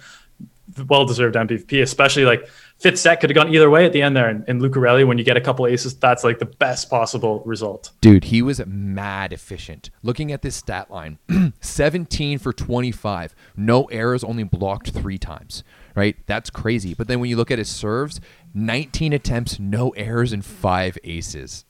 [0.88, 2.48] well deserved MVP, especially like
[2.80, 4.28] fifth set could have gone either way at the end there.
[4.28, 7.92] And in Lucarelli, when you get a couple aces, that's like the best possible result.
[8.02, 9.92] Dude, he was mad efficient.
[10.02, 11.20] Looking at this stat line
[11.62, 15.64] 17 for 25, no errors, only blocked three times,
[15.96, 16.18] right?
[16.26, 16.96] That's crazy.
[16.96, 18.20] But then when you look at his serves,
[18.56, 21.66] 19 attempts, no errors, and five aces.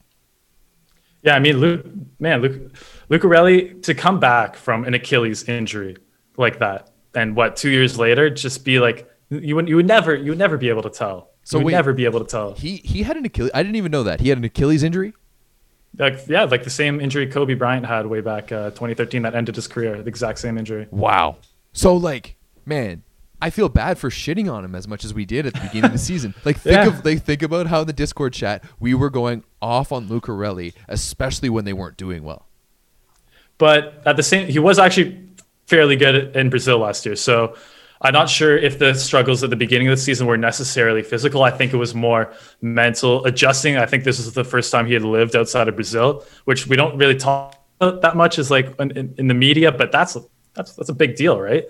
[1.23, 1.85] Yeah, I mean, Luke,
[2.19, 2.73] man, Luke,
[3.09, 5.97] Lucarelli to come back from an Achilles injury
[6.37, 10.15] like that, and what two years later, just be like you would you would never
[10.15, 11.29] you would never be able to tell.
[11.43, 12.53] So you would wait, never be able to tell.
[12.53, 13.51] He he had an Achilles.
[13.53, 15.13] I didn't even know that he had an Achilles injury.
[15.97, 19.55] Like yeah, like the same injury Kobe Bryant had way back uh, 2013 that ended
[19.55, 20.01] his career.
[20.01, 20.87] The exact same injury.
[20.91, 21.37] Wow.
[21.73, 23.03] So like, man,
[23.41, 25.85] I feel bad for shitting on him as much as we did at the beginning
[25.85, 26.35] of the season.
[26.45, 26.87] Like think yeah.
[26.87, 30.73] of like think about how in the Discord chat we were going off on Lucarelli,
[30.87, 32.47] especially when they weren't doing well.
[33.57, 35.29] But at the same, he was actually
[35.67, 37.15] fairly good in Brazil last year.
[37.15, 37.55] So
[38.01, 41.43] I'm not sure if the struggles at the beginning of the season were necessarily physical.
[41.43, 43.77] I think it was more mental adjusting.
[43.77, 46.75] I think this was the first time he had lived outside of Brazil, which we
[46.75, 50.17] don't really talk about that much as like in, in the media, but that's
[50.53, 51.65] that's that's a big deal, right?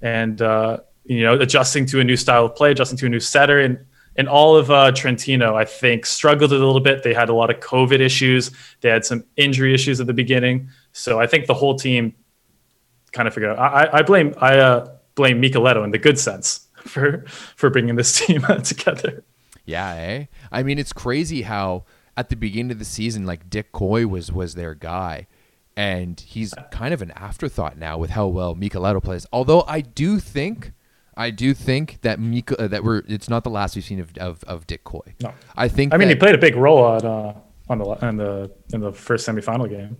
[0.00, 3.20] And uh, you know, adjusting to a new style of play, adjusting to a new
[3.20, 3.78] setter, and
[4.16, 7.02] and all of uh, Trentino, I think, struggled a little bit.
[7.02, 8.50] They had a lot of COVID issues.
[8.82, 10.68] They had some injury issues at the beginning.
[10.92, 12.14] So I think the whole team
[13.12, 13.58] kind of figured out.
[13.58, 17.24] I, I blame I uh, blame Micheletto in the good sense for
[17.56, 19.24] for bringing this team together.
[19.64, 20.24] Yeah, eh?
[20.50, 21.84] I mean, it's crazy how
[22.16, 25.28] at the beginning of the season, like Dick Kooy was was their guy,
[25.76, 29.26] and he's kind of an afterthought now with how well Micheletto plays.
[29.32, 30.72] Although I do think
[31.16, 34.16] I do think that Mika uh, that we're it's not the last we've seen of
[34.18, 35.14] of, of Dick Kooy.
[35.20, 35.92] No, I think.
[35.92, 37.34] I mean, that, he played a big role at, uh,
[37.68, 39.96] on the in the in the first semifinal game.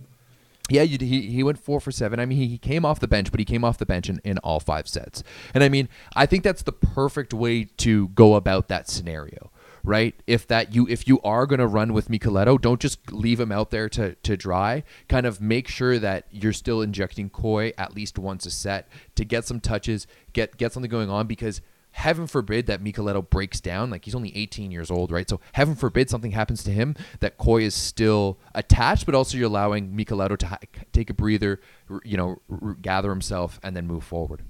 [0.69, 2.19] Yeah, you, he he went four for seven.
[2.19, 4.21] I mean, he, he came off the bench, but he came off the bench in,
[4.23, 5.23] in all five sets.
[5.53, 9.51] And I mean, I think that's the perfect way to go about that scenario
[9.83, 10.15] right?
[10.27, 13.51] If that you if you are going to run with Micheletto, don't just leave him
[13.51, 14.83] out there to to dry.
[15.09, 19.25] Kind of make sure that you're still injecting Kooy at least once a set to
[19.25, 21.61] get some touches, get get something going on because
[21.93, 23.89] heaven forbid that Micheletto breaks down.
[23.89, 25.29] Like he's only 18 years old, right?
[25.29, 29.47] So heaven forbid something happens to him that Kooy is still attached, but also you're
[29.47, 30.57] allowing Micheletto to ha-
[30.91, 31.61] take a breather,
[32.03, 34.41] you know, r- gather himself and then move forward.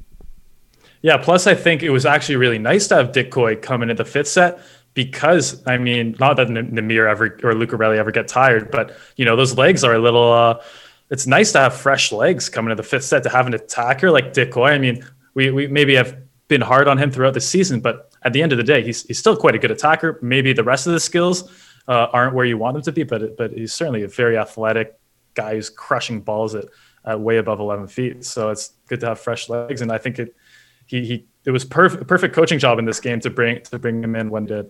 [1.02, 1.18] Yeah.
[1.18, 3.98] Plus, I think it was actually really nice to have Dick Kooy come in at
[3.98, 4.60] the fifth set
[4.94, 9.36] because I mean, not that Nimir ever or Lucarelli ever get tired, but you know,
[9.36, 10.32] those legs are a little.
[10.32, 10.62] Uh,
[11.10, 14.10] it's nice to have fresh legs coming to the fifth set to have an attacker
[14.10, 14.72] like Dick Kooy.
[14.72, 18.34] I mean, we we maybe have been hard on him throughout the season, but at
[18.34, 20.20] the end of the day, he's he's still quite a good attacker.
[20.22, 21.50] Maybe the rest of the skills
[21.88, 24.98] uh, aren't where you want them to be, but but he's certainly a very athletic
[25.34, 26.66] guy who's crushing balls at,
[27.06, 28.24] at way above 11 feet.
[28.24, 30.36] So it's good to have fresh legs, and I think it
[30.86, 34.04] he he it was perfect perfect coaching job in this game to bring to bring
[34.04, 34.70] him in when did.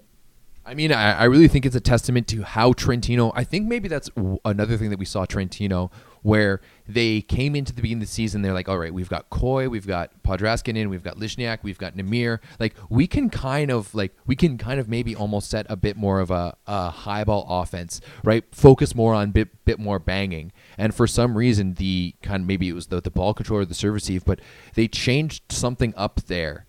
[0.65, 3.33] I mean, I, I, really think it's a testament to how Trentino.
[3.35, 4.09] I think maybe that's
[4.45, 8.41] another thing that we saw Trentino, where they came into the beginning of the season.
[8.41, 11.97] They're like, all right, we've got Kooy, we've got Podrascanin, we've got Lisinac, we've got
[11.97, 12.39] Nimir.
[12.61, 15.97] Like we can kind of like we can kind of maybe almost set a bit
[15.97, 18.45] more of a, a high ball offense, right?
[18.53, 20.53] Focus more on bit bit more banging.
[20.77, 23.65] And for some reason, the kind of maybe it was the the ball control or
[23.65, 24.39] the serve receive, but
[24.75, 26.65] they changed something up there,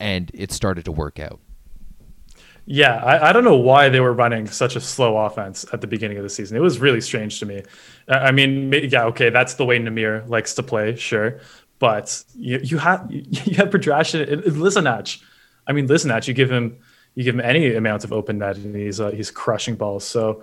[0.00, 1.38] and it started to work out.
[2.68, 5.86] Yeah, I, I, don't know why they were running such a slow offense at the
[5.86, 6.56] beginning of the season.
[6.56, 7.62] It was really strange to me.
[8.08, 11.40] I mean, yeah, okay, that's the way Nimir likes to play, sure,
[11.78, 15.22] but you, you have you have Podrashin and Lisinac.
[15.68, 16.78] I mean, Lisinac, you give him
[17.14, 20.04] you give him any amount of open net, and he's uh, he's crushing balls.
[20.04, 20.42] So,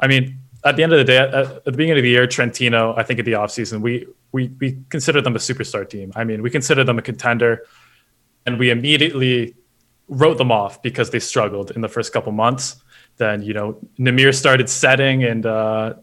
[0.00, 2.26] I mean, at the end of the day, at, at the beginning of the year,
[2.26, 6.12] Trentino, I think at the offseason, we we we consider them a superstar team.
[6.16, 7.66] I mean, we consider them a contender,
[8.46, 9.54] and we immediately
[10.08, 12.76] wrote them off because they struggled in the first couple months.
[13.16, 15.94] Then you know Nimir started setting and uh,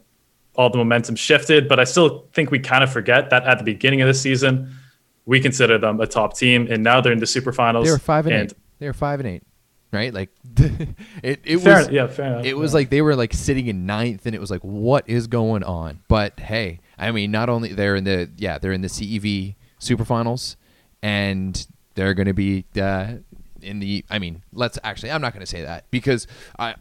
[0.56, 1.68] all the momentum shifted.
[1.68, 4.76] But I still think we kind of forget that at the beginning of the season
[5.30, 7.86] we consider them a top team, and now they're in the super finals.
[7.86, 8.58] They were five and, and eight.
[8.80, 9.44] They were five and eight.
[9.92, 10.12] right?
[10.12, 12.46] Like it, it Fair, was yeah, fair enough.
[12.46, 12.76] it was yeah.
[12.76, 16.02] like they were like sitting in ninth, and it was like, what is going on?
[16.08, 20.56] But hey, I mean, not only they're in the yeah they're in the CEV superfinals,
[21.04, 23.18] and they're going to be uh,
[23.64, 24.06] in the.
[24.10, 26.76] I mean, let's actually, I'm not going to say that because I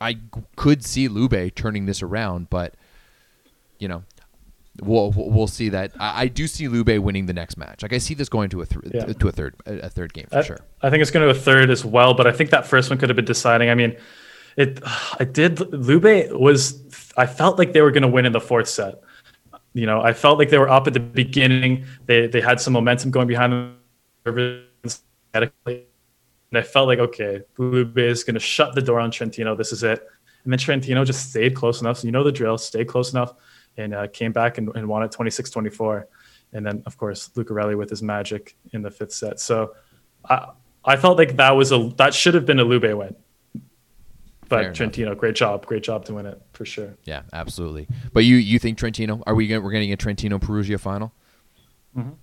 [0.00, 0.18] I
[0.56, 2.74] could see Lube turning this around, but
[3.78, 4.04] you know.
[4.82, 5.92] We'll, we'll see that.
[6.00, 7.82] I, I do see Lube winning the next match.
[7.82, 9.04] Like I see this going to a th- Yeah.
[9.12, 10.58] to a third a a third game for I, sure.
[10.80, 12.98] I think it's going to a third as well, but I think that first one
[12.98, 13.68] could have been deciding.
[13.68, 13.94] I mean,
[14.56, 14.80] it.
[15.18, 15.60] I did.
[15.72, 16.80] Lube was.
[17.18, 19.02] I felt like they were going to win in the fourth set.
[19.74, 21.84] You know, I felt like they were up at the beginning.
[22.06, 23.76] They they had some momentum going behind them.
[25.34, 25.50] And
[26.52, 29.54] I felt like okay, Lube is going to shut the door on Trentino.
[29.54, 30.04] This is it.
[30.44, 31.98] And then Trentino just stayed close enough.
[31.98, 32.58] So you know the drill.
[32.58, 33.34] Stayed close enough
[33.76, 36.04] and uh, came back and, and won it 26-24.
[36.52, 39.38] And then of course Lucarelli with his magic in the fifth set.
[39.38, 39.74] So
[40.28, 40.48] I
[40.84, 43.14] I felt like that was a that should have been a Lube win.
[44.48, 44.74] But.
[44.74, 46.96] Trentino, great job, great job to win it for sure.
[47.04, 47.86] Yeah, absolutely.
[48.12, 49.22] But you you think Trentino?
[49.24, 51.12] Are we gonna, we're getting a Trentino Perugia final?
[51.96, 52.16] Mhm.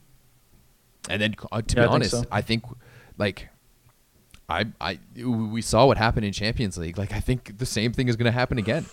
[1.09, 2.23] And then uh, to Yeah, I be think honest, so.
[2.29, 2.65] I think
[3.17, 3.49] like
[4.49, 6.97] I I we saw what happened in Champions League.
[6.97, 8.85] Like I think the same thing is going to happen again.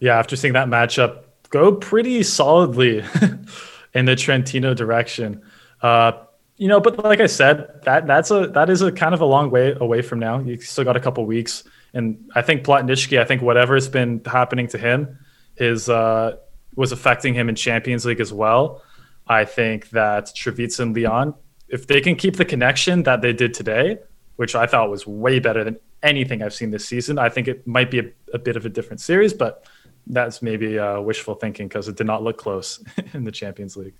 [0.00, 3.04] Yeah, after seeing that matchup go pretty solidly
[3.94, 5.40] in the Trentino direction.
[5.82, 6.12] Uh,
[6.56, 9.24] you know, but like I said, that that's a that is a kind of a
[9.24, 10.40] long way away from now.
[10.40, 14.68] You still got a couple weeks, and I think Plotnytskyi, I think whatever's been happening
[14.68, 15.18] to him,
[15.56, 16.36] his uh,
[16.76, 18.82] was affecting him in Champions League as well.
[19.26, 21.34] I think that Travica and Leon,
[21.74, 23.98] if they can keep the connection that they did today,
[24.36, 27.66] which I thought was way better than anything I've seen this season, I think it
[27.66, 29.66] might be a, a bit of a different series, but
[30.06, 32.80] that's maybe uh, wishful thinking because it did not look close
[33.12, 33.94] in the Champions League.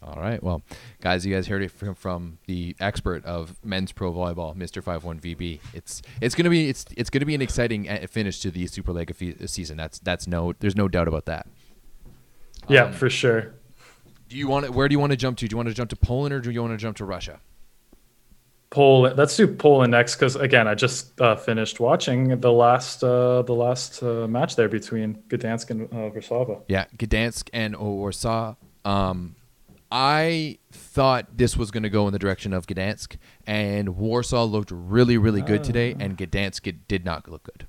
[0.00, 0.42] All right.
[0.42, 0.62] Well,
[1.02, 4.82] guys, you guys heard it from, from the expert of men's pro volleyball, Mr.
[4.82, 5.60] FiveOne VB.
[5.74, 8.50] It's it's going to be it's it's going to be an exciting uh, finish to
[8.50, 9.12] the Super League
[9.46, 9.76] season.
[9.76, 11.46] That's that's no there's no doubt about that.
[12.68, 13.54] Yeah, Um, for sure.
[14.28, 15.48] Do you want to, where do you want to jump to?
[15.48, 17.40] Do you want to jump to Poland or do you want to jump to Russia?
[18.70, 19.16] Poland.
[19.16, 23.54] Let's do Poland next because again, I just uh, finished watching the last uh, the
[23.54, 26.60] last uh, match there between Gdansk and uh, Warsaw.
[26.68, 28.56] Yeah, Gdansk and Warsaw.
[28.84, 29.36] Um,
[29.90, 34.70] I thought this was going to go in the direction of Gdansk, and Warsaw looked
[34.70, 37.66] really, really good today, and Gdansk did not look good.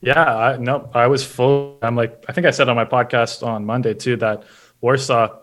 [0.00, 1.78] Yeah, I, no, I was full.
[1.82, 4.44] I'm like, I think I said on my podcast on Monday too that
[4.84, 5.38] Warsaw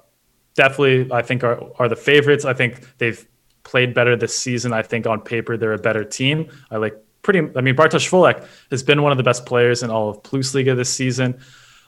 [0.54, 2.46] definitely, I think, are, are the favorites.
[2.46, 3.28] I think they've
[3.64, 4.72] played better this season.
[4.72, 6.48] I think on paper, they're a better team.
[6.70, 9.90] I like pretty, I mean, Bartosz Kwolek has been one of the best players in
[9.90, 11.40] all of Plus Liga this season.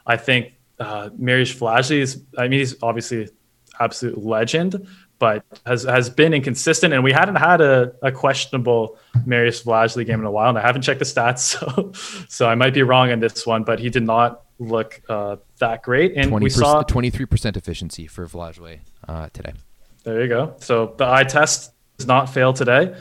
[0.08, 3.30] I think uh, Mariusz Wlazły is, I mean, he's obviously
[3.80, 4.88] absolute legend,
[5.20, 6.92] but has has been inconsistent.
[6.94, 10.62] And we hadn't had a, a questionable Marius Wlazły game in a while, and I
[10.62, 11.92] haven't checked the stats, so
[12.28, 13.64] so I might be wrong on this one.
[13.64, 18.80] But he did not look uh, that great, and we saw 23% efficiency for Wlazły
[19.08, 19.54] uh, today.
[20.04, 20.54] there you go.
[20.60, 22.96] So the eye test does not fail today.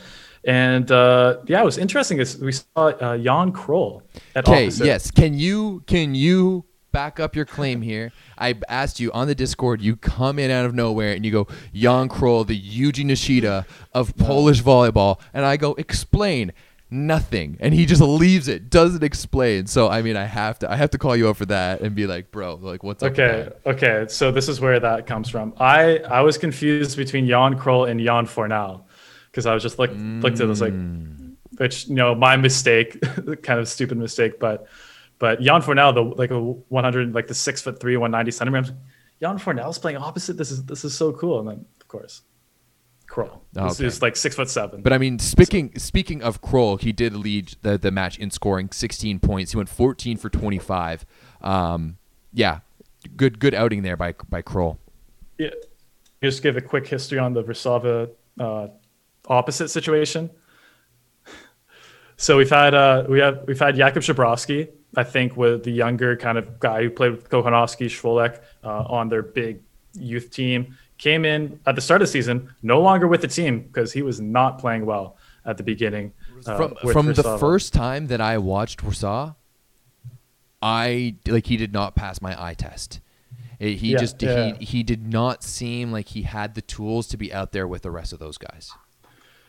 [0.44, 2.18] And uh, yeah, it was interesting.
[2.18, 4.02] Is we saw uh, Jan Król
[4.34, 4.86] at Okay, opposite.
[4.86, 5.10] yes.
[5.10, 8.10] Can you can you back up your claim here?
[8.36, 9.80] I asked you on the Discord.
[9.80, 14.16] You come in out of nowhere and you go Jan Król, the Yuji Nishida of
[14.16, 16.52] Polish volleyball, and I go explain
[16.92, 19.66] nothing, and he just leaves it, doesn't explain.
[19.66, 21.94] So I mean, I have to I have to call you up for that and
[21.94, 24.07] be like, bro, like what's Okay, okay.
[24.09, 25.55] So this is where that comes from.
[25.59, 28.85] I I was confused between Jan Król and Jan Fornal
[29.26, 31.33] because I was just looked looked at this like, mm.
[31.57, 33.00] which you know my mistake,
[33.42, 34.66] kind of stupid mistake, but
[35.18, 38.72] but Jan Fornal the like a 100 like the six foot three 190 centimeters.
[39.20, 40.37] Jan Fornal's playing opposite.
[40.37, 41.40] This is this is so cool.
[41.40, 42.22] And then of course,
[43.12, 43.42] Król.
[43.53, 43.87] This Okay.
[43.87, 44.81] is like six foot seven.
[44.81, 48.70] But I mean, speaking speaking of Król, he did lead the, the match in scoring,
[48.72, 49.53] 16 points.
[49.53, 51.05] He went 14 for 25.
[51.42, 51.98] Um,
[52.33, 52.61] yeah,
[53.14, 54.79] good good outing there by by Król.
[55.38, 55.51] yeah,
[56.22, 58.09] just give a quick history on the Versava
[58.40, 58.68] uh,
[59.29, 60.31] opposite situation.
[62.16, 66.16] So we've had uh, we have we've had Jakub Ziobrowski, I think, with the younger
[66.16, 69.61] kind of guy who played with Kochanowski, Kwolek uh, on their big
[69.94, 70.77] youth team.
[71.02, 74.03] Came in at the start of the season, no longer with the team because he
[74.03, 76.12] was not playing well at the beginning.
[76.46, 79.34] uh, From from the first time that I watched Warsaw,
[80.62, 83.00] I like he did not pass my eye test.
[83.59, 84.55] It- he Yeah, just yeah.
[84.59, 87.82] he he did not seem like he had the tools to be out there with
[87.82, 88.70] the rest of those guys.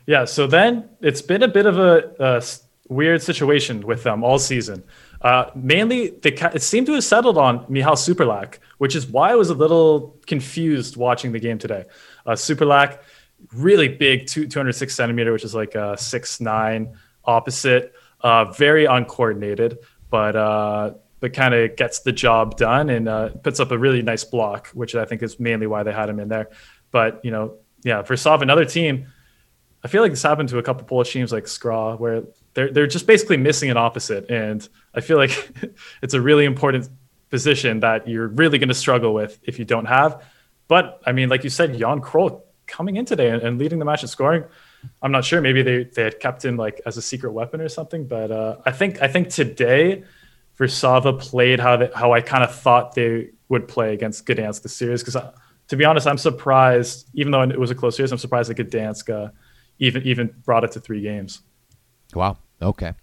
[0.08, 2.42] Yeah, so then it's been a bit of a
[2.90, 4.84] weird situation with them all season.
[5.24, 9.36] Uh, mainly, they it seemed to have settled on Mihal Superlak, which is why I
[9.36, 11.86] was a little confused watching the game today.
[12.26, 13.00] Uh, Superlak,
[13.54, 17.94] really big, two, 206 centimeter, which is like a six nine opposite.
[18.20, 23.62] Uh, very uncoordinated, but uh, but kind of gets the job done and uh, puts
[23.62, 26.28] up a really nice block, which I think is mainly why they had him in
[26.28, 26.50] there.
[26.92, 29.08] But you know, yeah, for Sov, another team.
[29.86, 32.88] I feel like this happened to a couple Polish teams like Skra, where they're they're
[32.88, 35.52] just basically missing an opposite, and I feel like
[36.02, 36.90] it's a really important
[37.30, 40.24] position that you're really going to struggle with if you don't have.
[40.68, 43.86] But I mean, like you said, Jan Król coming in today and, and leading the
[43.86, 44.44] match and scoring.
[45.02, 45.42] I'm not sure.
[45.42, 48.06] Maybe they, they had kept him like as a secret weapon or something.
[48.06, 50.04] But uh, I think I think today,
[50.58, 54.76] Versava played how they, how I kind of thought they would play against Gdansk this
[54.76, 55.02] series.
[55.02, 55.32] Because uh,
[55.70, 57.10] to be honest, I'm surprised.
[57.14, 59.32] Even though it was a close series, I'm surprised that Gdansk uh,
[59.80, 61.42] even even brought it to three games.
[62.14, 62.38] Wow.
[62.62, 62.94] Okay.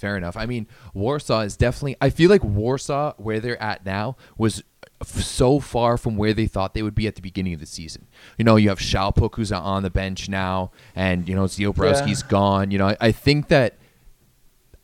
[0.00, 0.34] Fair enough.
[0.34, 1.94] I mean, Warsaw is definitely.
[2.00, 4.64] I feel like Warsaw, where they're at now, was
[5.02, 8.06] so far from where they thought they would be at the beginning of the season.
[8.38, 12.30] You know, you have Szalpuk who's on the bench now, and you know Ziobrowski's yeah.
[12.30, 12.70] gone.
[12.70, 13.76] You know, I, I think that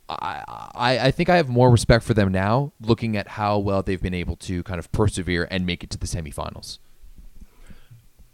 [0.07, 0.43] I,
[0.75, 3.99] I I think I have more respect for them now, looking at how well they've
[3.99, 6.77] been able to kind of persevere and make it to the semifinals.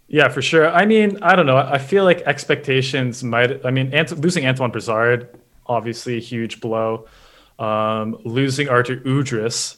[0.09, 0.67] Yeah, for sure.
[0.67, 1.55] I mean, I don't know.
[1.55, 3.65] I feel like expectations might.
[3.65, 5.29] I mean, Ant- losing Antoine Brizard
[5.65, 7.07] obviously a huge blow.
[7.59, 9.77] Um, losing Artur Udrys,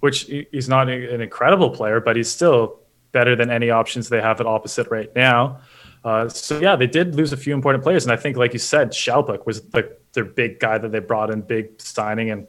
[0.00, 2.80] which he's not an incredible player, but he's still
[3.12, 5.60] better than any options they have at opposite right now.
[6.04, 8.58] Uh, so yeah, they did lose a few important players, and I think, like you
[8.58, 12.46] said, Szalpuk was the, their big guy that they brought in, big signing, and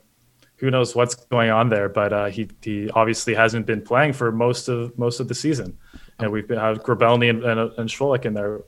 [0.56, 1.90] who knows what's going on there.
[1.90, 5.78] But uh, he he obviously hasn't been playing for most of most of the season,
[6.20, 8.62] and we've been, had Grobelny and, and, and in there.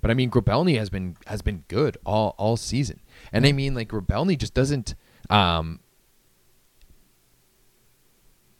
[0.00, 3.00] But I mean, Grobelny has been has been good all all season.
[3.32, 4.94] And I mean, like Grobelny just doesn't.
[5.28, 5.80] Um,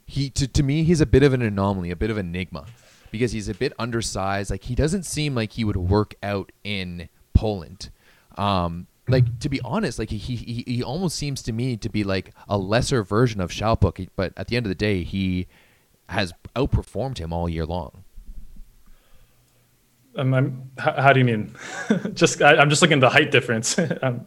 [0.07, 2.66] he to to me, he's a bit of an anomaly, a bit of enigma,
[3.11, 4.51] because he's a bit undersized.
[4.51, 7.91] Like he doesn't seem like he would work out in Poland.
[8.36, 12.05] Um, like to be honest, like he, he he almost seems to me to be
[12.05, 15.47] like a lesser version of Szalpuk, but at the end of the day, he
[16.09, 18.05] has outperformed him all year long.
[20.16, 21.54] Um, I'm, how, how, do you mean?
[22.14, 23.78] just I, am just looking at the height difference.
[24.02, 24.26] um,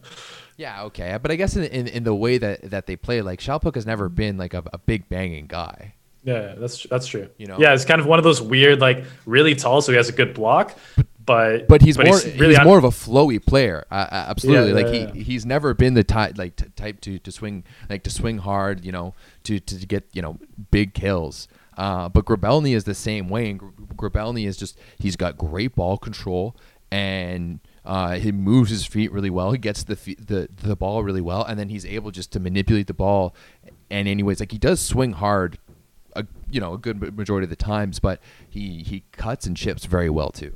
[0.56, 3.40] yeah, okay, but I guess in, in, in the way that that they play, like
[3.40, 5.94] Szalpuk has never been like a, a big banging guy.
[6.22, 7.28] Yeah, that's that's true.
[7.36, 9.96] You know, yeah, it's kind of one of those weird, like really tall, so he
[9.96, 10.78] has a good block,
[11.24, 13.84] but but he's but more he's, really he's more of a flowy player.
[13.90, 15.24] Uh, absolutely, yeah, like yeah, he yeah.
[15.24, 18.84] he's never been the type like t- type to to swing like to swing hard,
[18.84, 19.14] you know,
[19.44, 20.38] to to get you know
[20.70, 21.48] big kills.
[21.76, 23.60] Uh, but Grobelny is the same way, and
[23.96, 26.56] Grobelny is just he's got great ball control
[26.94, 29.50] and uh, he moves his feet really well.
[29.50, 32.86] He gets the, the the ball really well, and then he's able just to manipulate
[32.86, 33.34] the ball.
[33.90, 35.58] And anyways, like he does swing hard,
[36.14, 39.86] a, you know, a good majority of the times, but he he cuts and chips
[39.86, 40.54] very well too.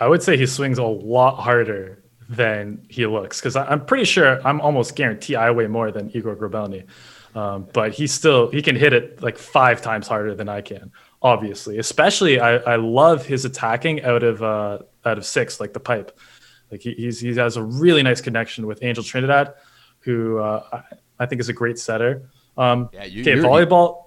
[0.00, 4.44] I would say he swings a lot harder than he looks because I'm pretty sure
[4.46, 6.86] I'm almost guarantee I weigh more than Igor Grobelny.
[7.34, 10.92] Um, but he still he can hit it like five times harder than I can.
[11.20, 15.80] Obviously, especially I, I love his attacking out of uh, out of six, like the
[15.80, 16.16] pipe.
[16.70, 19.54] Like he, he's he has a really nice connection with Angel Trinidad,
[20.00, 20.82] who uh, I,
[21.24, 22.28] I, think is a great setter.
[22.56, 24.04] Um, yeah, you, okay, volleyball.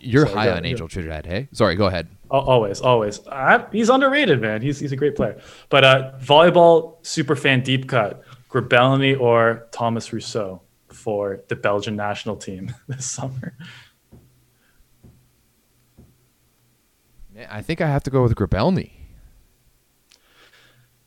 [0.00, 1.48] You're Sorry, high on Angel Trinidad, hey?
[1.52, 2.08] Sorry, go ahead.
[2.30, 3.26] Always, always.
[3.28, 4.60] I, he's underrated, man.
[4.60, 5.40] He's he's a great player.
[5.70, 10.60] But uh, volleyball super fan deep cut, Grobelny or Thomas Rousseaux
[10.98, 13.54] for the Belgian national team this summer.
[17.48, 18.90] I think I have to go with Grobelny.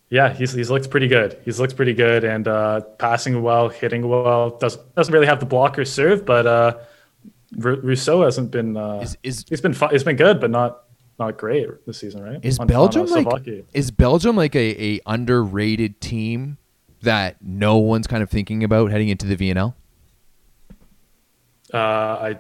[0.10, 1.38] Yeah, he's he's looked pretty good.
[1.46, 4.58] He's looked pretty good and uh, passing well, hitting well.
[4.58, 6.78] Doesn't doesn't really have the blocker serve, but uh,
[7.56, 8.76] Rousseaux hasn't been.
[8.76, 10.84] Uh, is, is he's been he's been good, but not
[11.18, 12.44] not great this season, right?
[12.44, 16.58] Is on, Belgium on like is Belgium like a, a underrated team
[17.02, 19.76] that no one's kind of thinking about heading into the VNL?
[21.74, 22.39] Uh, I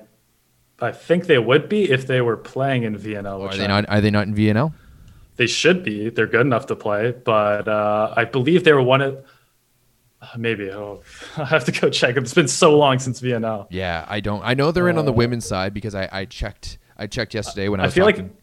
[0.81, 3.47] I think they would be if they were playing in VNL.
[3.47, 3.87] Are they not?
[3.87, 4.73] Are they not in VNL?
[5.35, 6.09] They should be.
[6.09, 9.25] They're good enough to play, but uh, I believe they were one of.
[10.37, 11.01] Maybe oh,
[11.37, 12.17] I have to go check.
[12.17, 13.67] It's been so long since VNL.
[13.69, 14.43] Yeah, I don't.
[14.43, 16.77] I know they're in on the uh, women's side because I, I checked.
[16.97, 18.25] I checked yesterday when I, I was feel talking.
[18.25, 18.35] like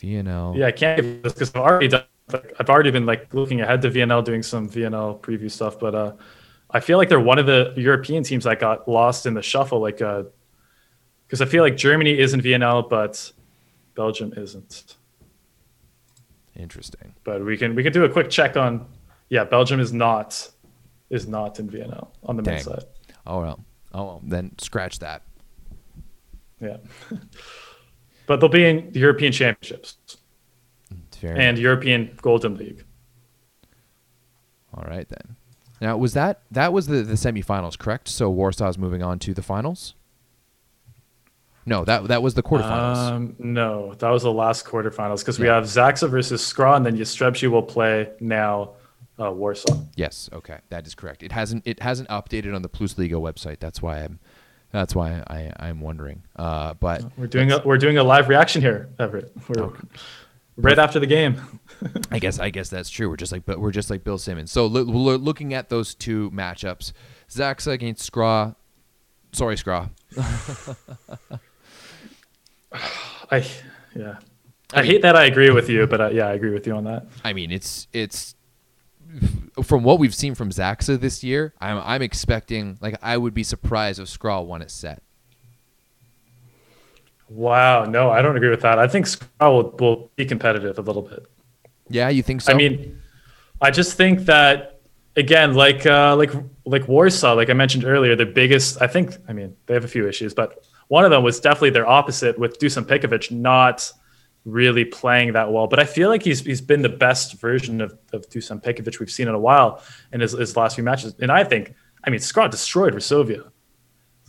[0.00, 0.56] VNL.
[0.56, 2.04] Yeah, I can't because I've already done.
[2.58, 6.12] I've already been like looking ahead to VNL, doing some VNL preview stuff, but uh,
[6.72, 9.80] I feel like they're one of the European teams that got lost in the shuffle.
[9.80, 13.32] Like, because uh, I feel like Germany is in VNL, but
[13.94, 14.96] Belgium isn't.
[16.56, 17.14] Interesting.
[17.24, 18.86] But we can we can do a quick check on.
[19.28, 20.50] Yeah, Belgium is not
[21.08, 22.84] is not in VNL on the men's side.
[23.26, 23.64] Oh well.
[23.92, 24.22] Oh well.
[24.24, 25.22] Then scratch that.
[26.60, 26.76] Yeah.
[28.26, 29.96] but they'll be in the European Championships.
[31.22, 32.84] And European Golden League.
[34.72, 35.36] All right then.
[35.80, 38.08] Now was that that was the the semifinals, correct?
[38.08, 39.94] So Warsaw's moving on to the finals.
[41.66, 42.96] No, that that was the quarterfinals.
[42.96, 46.96] Um, no, that was the last quarterfinals because we have Zaksa versus Skra, and then
[46.96, 48.72] Jastrzębski will play now
[49.20, 49.78] uh, Warsaw.
[49.94, 51.22] yes, okay, that is correct.
[51.22, 53.58] It hasn't it hasn't updated on the Plus Liga website.
[53.60, 54.18] That's why I'm
[54.72, 56.22] that's why I I'm wondering.
[56.36, 59.32] Uh, but We're doing a, we're doing a live reaction here, Everett.
[59.48, 59.70] We're
[60.60, 61.60] right after the game.
[62.10, 63.08] I guess I guess that's true.
[63.08, 64.52] We're just like but we're just like Bill Simmons.
[64.52, 66.92] So lo- lo- looking at those two matchups,
[67.28, 68.54] Zaksa against Skra.
[69.32, 69.90] Sorry, Skra.
[73.30, 73.44] I
[73.94, 74.16] yeah.
[74.72, 76.84] I hate that I agree with you, but uh, yeah, I agree with you on
[76.84, 77.06] that.
[77.24, 78.34] I mean, it's it's
[79.62, 81.54] from what we've seen from Zaksa this year.
[81.60, 85.02] I'm I'm expecting like I would be surprised if Skra won a set.
[87.30, 88.80] Wow, no, I don't agree with that.
[88.80, 91.24] I think Skra will, will be competitive a little bit.
[91.88, 92.52] Yeah, you think so?
[92.52, 93.00] I mean,
[93.60, 94.80] I just think that
[95.16, 96.32] again, like uh, like
[96.64, 98.82] like Warsaw, like I mentioned earlier, the biggest.
[98.82, 99.16] I think.
[99.28, 102.36] I mean, they have a few issues, but one of them was definitely their opposite
[102.36, 103.92] with Dusan Petkovic not
[104.44, 105.68] really playing that well.
[105.68, 109.10] But I feel like he's he's been the best version of, of Dusan Petkovic we've
[109.10, 111.14] seen in a while in his, his last few matches.
[111.20, 113.50] And I think, I mean, Scott destroyed Varsovia.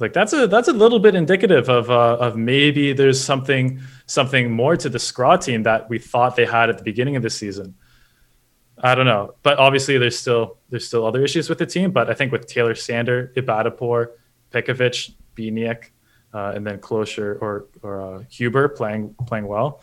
[0.02, 4.52] Like that's a that's a little bit indicative of uh, of maybe there's something something
[4.52, 7.30] more to the Skra team that we thought they had at the beginning of the
[7.30, 7.76] season.
[8.84, 11.92] I don't know, but obviously there's still there's still other issues with the team.
[11.92, 14.08] But I think with Taylor Sander, Ebadipour,
[14.52, 15.92] Petkovic, Biniak,
[16.34, 19.82] uh, and then Kloser or or uh, Huber playing playing well.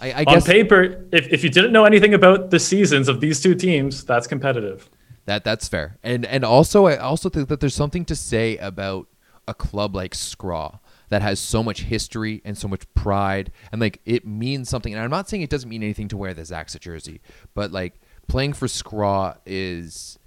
[0.00, 3.20] I, I On guess paper, if, if you didn't know anything about the seasons of
[3.20, 4.88] these two teams, that's competitive.
[5.28, 5.98] That that's fair.
[6.02, 9.08] And and also I also think that there's something to say about
[9.46, 14.00] a club like Skra that has so much history and so much pride and like
[14.06, 14.94] it means something.
[14.94, 17.20] And I'm not saying it doesn't mean anything to wear the Zaksa jersey,
[17.52, 20.18] but like playing for Skra is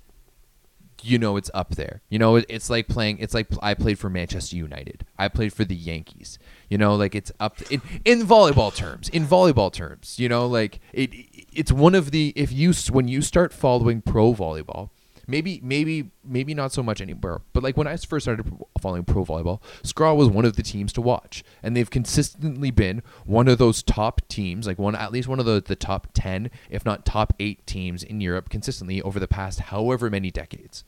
[1.04, 2.02] you know it's up there.
[2.10, 3.20] You know, it's like playing.
[3.20, 5.06] It's like I played for Manchester United.
[5.18, 6.39] I played for the Yankees.
[6.70, 9.10] You know, like it's up in in volleyball terms.
[9.10, 11.12] In volleyball terms, you know, like it.
[11.54, 14.89] It's one of the if you when you start following pro volleyball.
[15.28, 17.41] Maybe, maybe, maybe not so much anymore.
[17.53, 18.45] But like when I first started
[18.80, 23.01] following pro volleyball, Skra was one of the teams to watch, and they've consistently been
[23.26, 26.49] one of those top teams, like one at least one of the the top ten,
[26.69, 30.84] if not top eight teams in Europe, consistently over the past however many decades.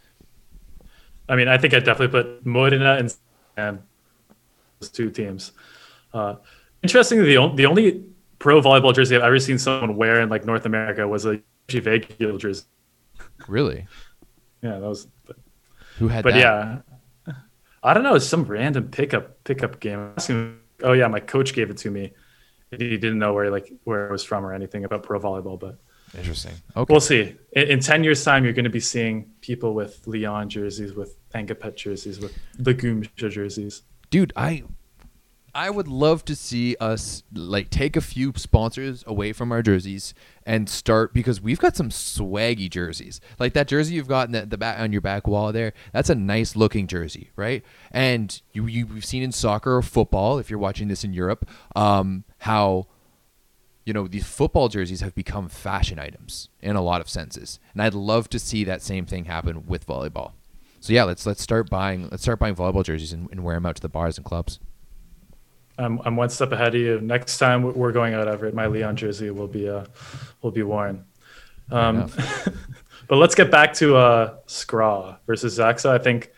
[1.30, 3.14] I mean, I think I definitely put Modena and
[3.56, 3.80] and
[4.80, 5.52] those two teams.
[6.14, 6.36] Uh,
[6.82, 8.04] interestingly, the, on- the only
[8.40, 12.38] pro volleyball jersey I've ever seen someone wear in like North America was a Vagil
[12.40, 12.66] jersey.
[13.48, 13.88] Really?
[14.64, 15.08] Yeah, that was.
[15.26, 15.36] But,
[16.00, 16.40] Who had but that?
[17.28, 17.36] yeah,
[17.84, 18.16] I don't know.
[18.16, 20.14] It's some random pickup pickup game.
[20.82, 22.14] Oh yeah, my coach gave it to me.
[22.72, 25.78] He didn't know where like where it was from or anything about pro volleyball, but
[26.18, 26.54] Interesting.
[26.76, 26.92] Okay.
[26.92, 27.36] we'll see.
[27.54, 31.18] In, in ten years' time, you're going to be seeing people with Leon jerseys, with
[31.34, 33.82] Ngapeth jerseys, with Legume jerseys.
[34.10, 34.64] Dude, I
[35.56, 40.16] I would love to see us like take a few sponsors away from our jerseys
[40.48, 43.22] and start because we've got some swaggy jerseys.
[43.38, 45.74] Like that jersey you've got in the, the back on your back wall there.
[45.92, 47.64] That's a nice looking jersey, right?
[47.92, 51.48] And you you we've seen in soccer or football if you're watching this in Europe,
[51.76, 52.88] um, how
[53.86, 57.82] you know these football jerseys have become fashion items in a lot of senses, and
[57.84, 60.32] I'd love to see that same thing happen with volleyball.
[60.80, 63.68] So yeah, let's let's start buying let's start buying volleyball jerseys and, and wear them
[63.68, 64.60] out to the bars and clubs.
[65.78, 67.02] I'm, I'm one step ahead of you.
[67.02, 69.86] Next time we're going out Everett, my Leon jersey will be uh,
[70.42, 71.04] will be worn.
[71.72, 72.12] Um,
[73.08, 75.90] but let's get back to uh, Skra versus Zaksa.
[75.90, 76.32] I think,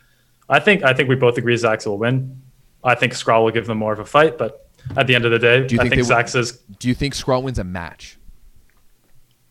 [0.48, 2.42] I think, I think we both agree Zaksa will win.
[2.84, 5.32] I think Skra will give them more of a fight, but at the end of
[5.32, 8.18] the day, Do you I think think, Zaksa's Do you think Skrull wins a match?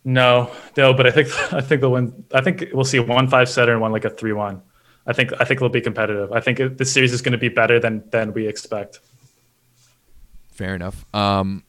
[0.05, 2.25] no, no, but I think I think they'll win.
[2.33, 4.63] I think we'll see one five setter and one like a three one.
[5.07, 6.33] I think I think it'll be competitive.
[6.33, 9.01] I think it, this series is going to be better than than we expect.
[10.55, 11.05] Fair enough.
[11.13, 11.65] Um,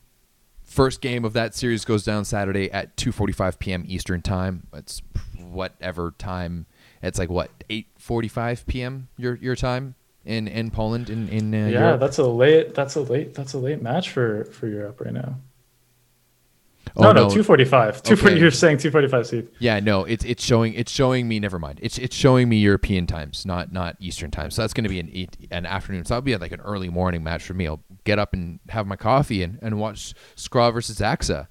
[0.63, 3.83] first game of that series goes down Saturday at 2:45 p.m.
[3.87, 4.67] Eastern time.
[4.73, 5.01] It's
[5.39, 6.67] whatever time.
[7.01, 9.07] It's like what 8:45 p.m.
[9.17, 11.99] your your time in in Poland in in uh, Yeah, Europe?
[11.99, 12.75] that's a late.
[12.75, 13.33] That's a late.
[13.33, 15.37] That's a late match for for Europe right now.
[16.95, 17.33] Oh, no, no, five.
[18.03, 18.35] Two forty.
[18.35, 18.39] Okay.
[18.39, 19.27] You're saying two forty five.
[19.27, 19.49] Steve.
[19.59, 21.39] Yeah, no, it's it's showing it's showing me.
[21.39, 21.79] Never mind.
[21.81, 24.51] It's it's showing me European times, not not Eastern time.
[24.51, 26.05] So that's going to be an an afternoon.
[26.05, 27.67] So that'll be like an early morning match for me.
[27.67, 31.47] I'll get up and have my coffee and, and watch Skra versus Axa.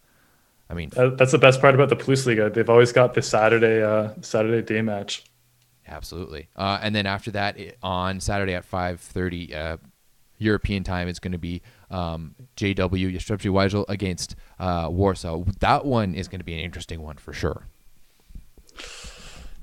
[0.71, 2.49] I mean, Uh, that's the best part about the Plus Liga.
[2.49, 5.25] They've always got the Saturday uh, Saturday day match.
[5.87, 6.49] absolutely.
[6.57, 9.77] Uh, and then after that, it, on Saturday at five thirty uh,
[10.39, 15.45] European time, it's going to be um, JW Węgiel against uh, Warsaw.
[15.61, 17.67] That one is going to be an interesting one for sure.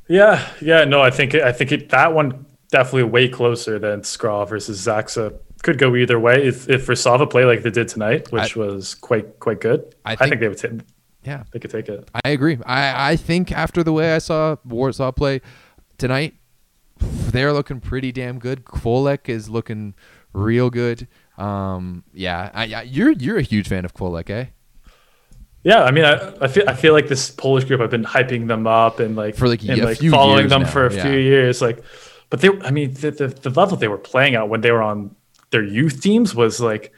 [0.08, 4.48] Yeah, yeah, no, I think I think it, that one definitely way closer than Skra
[4.48, 5.38] versus Zaksa.
[5.64, 8.96] Could go either way if if Versava play like they did tonight, which I, was
[8.96, 9.96] quite quite good.
[10.04, 10.58] I think, I think they would.
[10.58, 10.86] T-
[11.24, 12.10] yeah, they could take it.
[12.26, 12.58] I agree.
[12.66, 15.42] I I think after the way I saw Warsaw play
[16.00, 16.34] tonight,
[17.00, 18.66] they're looking pretty damn good.
[18.66, 19.94] Kwolek is looking
[20.34, 21.08] real good.
[21.38, 24.46] Um, yeah, I, you're you're a huge fan of Kwolek, eh?
[25.64, 27.82] Yeah, I mean, I, I feel I feel like this Polish group.
[27.82, 30.68] I've been hyping them up and like for like, and, like following them now.
[30.68, 31.04] for a yeah.
[31.04, 31.62] few years.
[31.62, 31.84] Like,
[32.32, 34.82] but they, I mean, the, the, the level they were playing at when they were
[34.82, 35.16] on
[35.52, 36.92] their youth teams was like,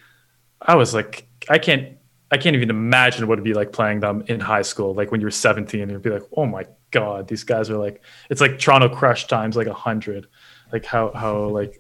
[0.62, 1.98] I was like, I can't,
[2.32, 4.94] I can't even imagine what it'd be like playing them in high school.
[4.94, 8.02] Like when you were 17, you'd be like, oh my god, these guys are like,
[8.30, 10.28] it's like Toronto Crush times like a hundred,
[10.72, 11.80] like how how like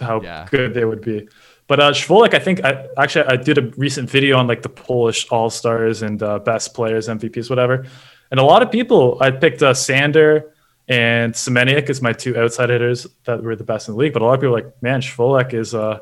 [0.00, 0.46] how yeah.
[0.50, 1.28] good they would be.
[1.68, 4.68] But uh, Kwolek, I think I actually I did a recent video on like the
[4.68, 7.86] Polish All Stars and uh, best players, MVPs, whatever.
[8.30, 10.54] And a lot of people, I picked uh, Sander
[10.88, 14.12] and Semeniuk as my two outside hitters that were the best in the league.
[14.12, 16.00] But a lot of people were like, man, Kwolek is uh,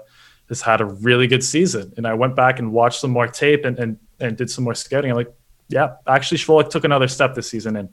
[0.48, 1.92] has had a really good season.
[1.96, 4.74] And I went back and watched some more tape and and, and did some more
[4.74, 5.10] scouting.
[5.10, 5.32] I'm like,
[5.68, 7.76] yeah, actually, Kwolek took another step this season.
[7.76, 7.88] And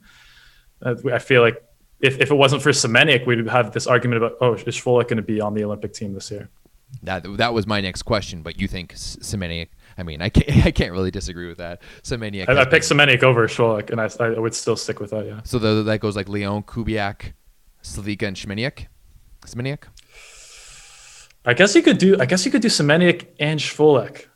[0.82, 1.62] uh, I feel like
[2.00, 5.16] if, if it wasn't for Semeniuk, we'd have this argument about, oh, is Kwolek going
[5.16, 6.48] to be on the Olympic team this year?
[7.02, 9.68] That that was my next question, but you think Semeniuk?
[9.96, 11.82] I mean, I can't I can't really disagree with that.
[12.02, 12.48] Semeniuk.
[12.48, 15.26] I, I picked Semeniuk over Kwolek, and I, I would still stick with that.
[15.26, 15.40] Yeah.
[15.44, 17.32] So the, that goes like Leon, Kubiak,
[17.82, 18.86] Śliwka, and Semeniuk.
[19.44, 19.84] Semeniuk.
[21.44, 22.16] I guess you could do.
[22.18, 24.26] I guess you could do Semeniuk and Kwolek.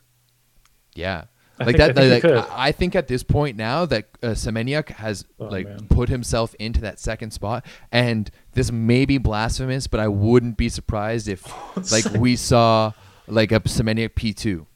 [0.94, 1.24] Yeah,
[1.62, 2.04] I like think, that.
[2.04, 5.66] I think, like, I think, at this point now that uh, Semeniuk has oh, like
[5.66, 5.86] man.
[5.88, 10.68] put himself into that second spot, and this may be blasphemous, but I wouldn't be
[10.68, 11.44] surprised if
[11.92, 12.92] like we saw
[13.26, 14.66] like a Semeniuk P two.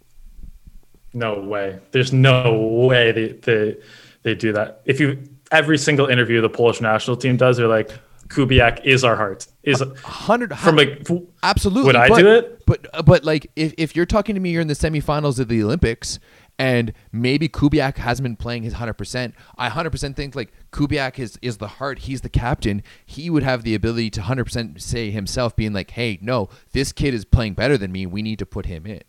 [1.12, 1.78] No way.
[1.93, 3.76] There's no way they, they
[4.22, 4.82] they do that.
[4.84, 7.91] If you every single interview the Polish national team does, they're like
[8.28, 9.47] Kubiak is our heart.
[9.62, 11.07] Is hundred from like
[11.43, 11.87] absolutely.
[11.87, 12.66] Would I but, do it?
[12.66, 15.62] But but like if, if you're talking to me, you're in the semifinals of the
[15.62, 16.18] Olympics,
[16.59, 19.33] and maybe Kubiak hasn't been playing his 100%.
[19.59, 22.83] I 100% think like Kubiak is is the heart, he's the captain.
[23.05, 27.15] He would have the ability to 100% say himself being like, "Hey, no, this kid
[27.15, 28.07] is playing better than me.
[28.07, 29.03] We need to put him in."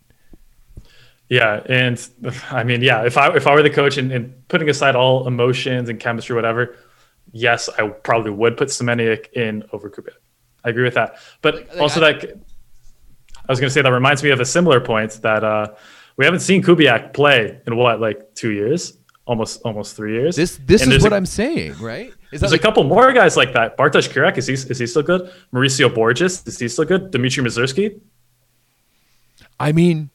[1.28, 2.08] Yeah, and
[2.50, 5.26] I mean, yeah, if I if I were the coach and, and putting aside all
[5.26, 6.76] emotions and chemistry whatever,
[7.32, 10.16] yes, I probably would put Semeniuk in over Kubiak.
[10.64, 11.16] I agree with that.
[11.42, 12.24] But like, like also I, that
[13.48, 15.68] I was going to say that reminds me of a similar point that uh
[16.18, 20.36] we haven't seen Kubiak play in what like two years, almost almost three years.
[20.36, 22.12] This this and is what i am saying, right?
[22.32, 23.78] Is there's like, a couple more guys like that.
[23.78, 25.32] Bartosz Kurek is he is he still good?
[25.54, 27.12] Mauricio Borges is he still good?
[27.12, 28.00] Dimitri Muserskiy.
[29.60, 30.10] I mean,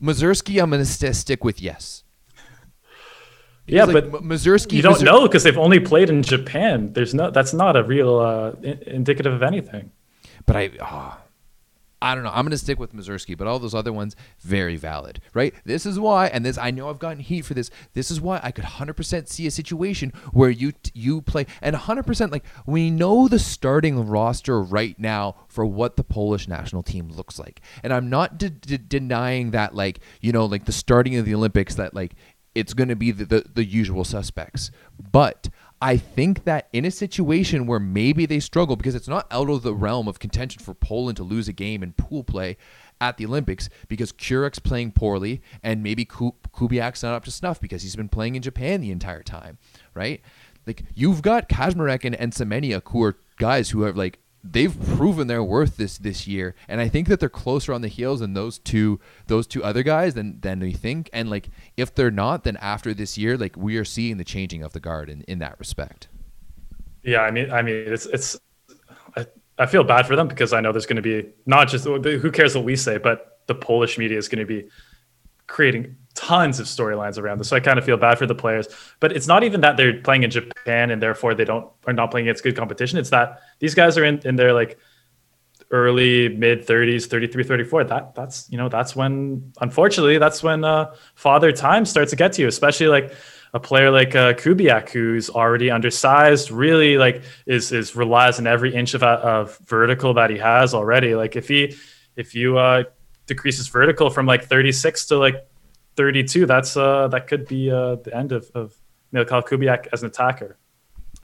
[0.00, 2.04] Muserskiy, I'm going to st- stick with yes.
[3.68, 4.74] Yeah, like, but Muserskiy.
[4.74, 6.92] You don't know because they've only played in Japan.
[6.92, 7.32] There's no.
[7.32, 9.90] That's not a real uh, in- indicative of anything.
[10.44, 10.70] But I.
[10.80, 11.18] Oh,
[12.02, 12.30] I don't know.
[12.30, 15.54] I'm going to stick with Muserskiy, but all those other ones, very valid, right?
[15.64, 17.70] This is why, and this I know I've gotten heat for this.
[17.94, 22.30] This is why I could 100% see a situation where you you play and 100%
[22.30, 27.38] like we know the starting roster right now for what the Polish national team looks
[27.38, 31.24] like, and I'm not de- de- denying that like you know like the starting of
[31.24, 32.12] the Olympics that like
[32.54, 34.70] it's going to be the, the, the usual suspects,
[35.12, 35.48] but
[35.80, 39.62] I think that in a situation where maybe they struggle, because it's not out of
[39.62, 42.56] the realm of contention for Poland to lose a game in pool play
[43.00, 47.82] at the Olympics, because Kurek's playing poorly and maybe Kubiak's not up to snuff because
[47.82, 49.58] he's been playing in Japan the entire time,
[49.92, 50.22] right?
[50.66, 54.18] Like you've got Kaczmarek and, and Semeniuk who are guys who have like
[54.52, 57.88] they've proven their worth this this year, and I think that they're closer on the
[57.88, 61.10] heels than those two those two other guys than than we think.
[61.12, 64.62] And like if they're not, then after this year, like we are seeing the changing
[64.62, 66.08] of the guard in, in that respect.
[67.02, 68.38] Yeah, I mean, I mean, it's it's.
[69.16, 69.26] I,
[69.58, 72.30] I feel bad for them because I know there's going to be not just who
[72.30, 74.68] cares what we say, but the Polish media is going to be
[75.46, 77.48] creating tons of storylines around this.
[77.48, 78.66] So I kind of feel bad for the players.
[78.98, 82.10] But it's not even that they're playing in Japan and therefore they don't are not
[82.10, 82.98] playing against good competition.
[82.98, 84.78] It's that these guys are in, in their like
[85.70, 90.94] early mid 30s 33 34 that that's you know that's when unfortunately that's when uh
[91.16, 93.12] father time starts to get to you especially like
[93.52, 98.72] a player like uh, Kubiak who's already undersized really like is is relies on every
[98.72, 101.74] inch of, of vertical that he has already like if he
[102.14, 102.84] if you uh
[103.26, 105.46] decreases vertical from like 36 to like
[105.96, 108.74] 32, that's uh, that could be uh, the end of, of
[109.12, 110.58] Michal Kubiak as an attacker.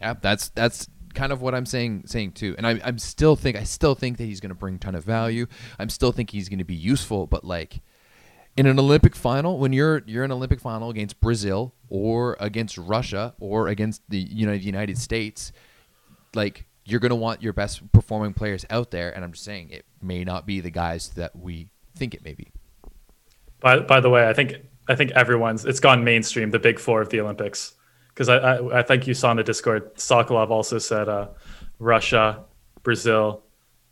[0.01, 2.55] Yeah, that's that's kind of what I'm saying saying too.
[2.57, 5.05] And I, I'm still think I still think that he's going to bring ton of
[5.05, 5.47] value.
[5.79, 7.81] I'm still think he's going to be useful, but like
[8.57, 12.79] in an Olympic final, when you're you're in an Olympic final against Brazil or against
[12.79, 15.53] Russia or against the United United States,
[16.35, 19.15] like you're gonna want your best performing players out there.
[19.15, 22.35] And I'm just saying it may not be the guys that we think it may
[22.35, 22.53] be.
[23.63, 24.57] By by the way, I think
[24.89, 26.51] I think everyone's it's gone mainstream.
[26.51, 27.75] The big four of the Olympics,
[28.09, 31.29] because I, I, I think you saw in the Discord, Sokolov also said uh,
[31.79, 32.45] Russia,
[32.83, 33.43] Brazil,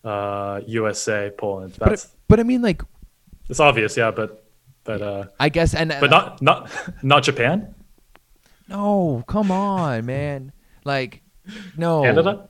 [0.04, 1.74] uh, USA, Poland.
[1.78, 2.82] That's but, but I mean like
[3.48, 4.44] it's obvious, yeah, but
[4.84, 6.70] but uh, I guess and but not not
[7.02, 7.74] not Japan.
[8.68, 10.52] No, come on, man.
[10.84, 11.22] Like
[11.76, 12.48] no Canada.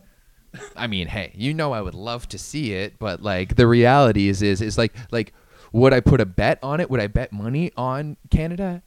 [0.74, 4.28] I mean, hey, you know I would love to see it, but like the reality
[4.28, 5.32] is is is like like
[5.72, 6.90] would I put a bet on it?
[6.90, 8.82] Would I bet money on Canada?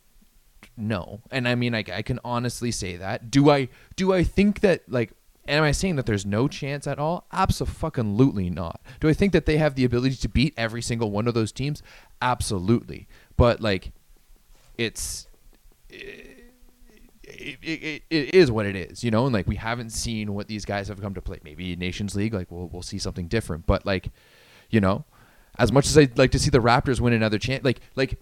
[0.76, 1.22] No.
[1.32, 3.30] And I mean I, I can honestly say that.
[3.30, 5.12] Do I do I think that like
[5.48, 7.28] am I saying that there's no chance at all?
[7.32, 8.82] Absolutely not.
[9.00, 11.52] Do I think that they have the ability to beat every single one of those
[11.52, 11.84] teams?
[12.22, 13.08] Absolutely.
[13.38, 13.92] But like
[14.78, 15.28] it's
[17.26, 20.48] it, it, it is what it is, you know, and like we haven't seen what
[20.48, 21.40] these guys have come to play.
[21.44, 23.66] Maybe Nations League, like we'll we'll see something different.
[23.66, 24.10] But like,
[24.70, 25.06] you know,
[25.58, 28.20] as much as I'd like to see the Raptors win another chance, like like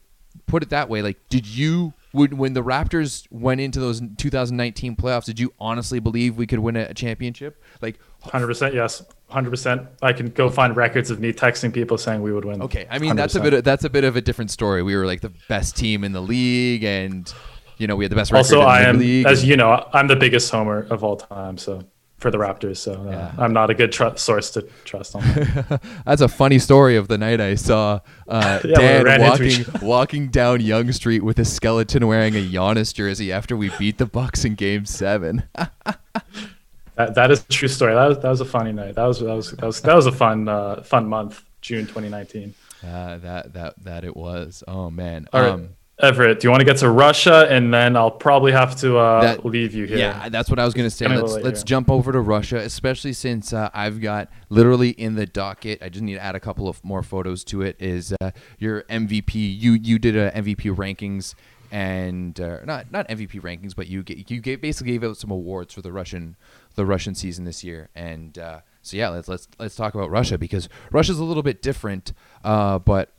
[0.47, 4.95] put it that way, like did you when when the Raptors went into those 2019
[4.95, 7.61] playoffs, did you honestly believe we could win a, a championship?
[7.81, 9.87] Like, hundred percent, yes, hundred percent.
[10.01, 12.61] I can go find records of me texting people saying we would win.
[12.61, 13.15] Okay, I mean 100%.
[13.15, 14.83] that's a bit of, that's a bit of a different story.
[14.83, 17.31] We were like the best team in the league, and
[17.77, 18.31] you know we had the best.
[18.31, 19.25] Record also, I am, league.
[19.25, 21.57] as you know, I'm the biggest homer of all time.
[21.57, 21.83] So
[22.21, 22.77] for the Raptors.
[22.77, 23.31] So uh, yeah.
[23.37, 25.23] I'm not a good tr- source to trust on.
[26.05, 30.61] That's a funny story of the night I saw uh, yeah, Dan walking walking down
[30.61, 34.53] Yonge Street with a skeleton wearing a Giannis jersey after we beat the Bucks in
[34.55, 35.43] Game Seven.
[35.55, 37.95] that, that is a true story.
[37.95, 38.95] That was that was a funny night.
[38.95, 42.53] That was that was that was, that was a fun uh, fun month, June 2019.
[42.83, 44.63] Uh, that that that it was.
[44.67, 45.27] Oh man.
[45.33, 45.69] All um, right.
[46.01, 49.21] Everett, do you want to get to Russia, and then I'll probably have to uh,
[49.21, 49.97] that, leave you here.
[49.97, 51.07] Yeah, that's what I was going to say.
[51.07, 55.81] Let's let's jump over to Russia, especially since uh, I've got literally in the docket.
[55.81, 57.75] I just need to add a couple of more photos to it.
[57.79, 59.33] Is uh, your MVP?
[59.33, 61.35] You you did a MVP rankings
[61.71, 65.31] and uh, not not MVP rankings, but you get, you gave, basically gave out some
[65.31, 66.35] awards for the Russian
[66.75, 70.37] the Russian season this year, and uh, so yeah, let's let's let's talk about Russia
[70.37, 73.11] because Russia's a little bit different, uh, but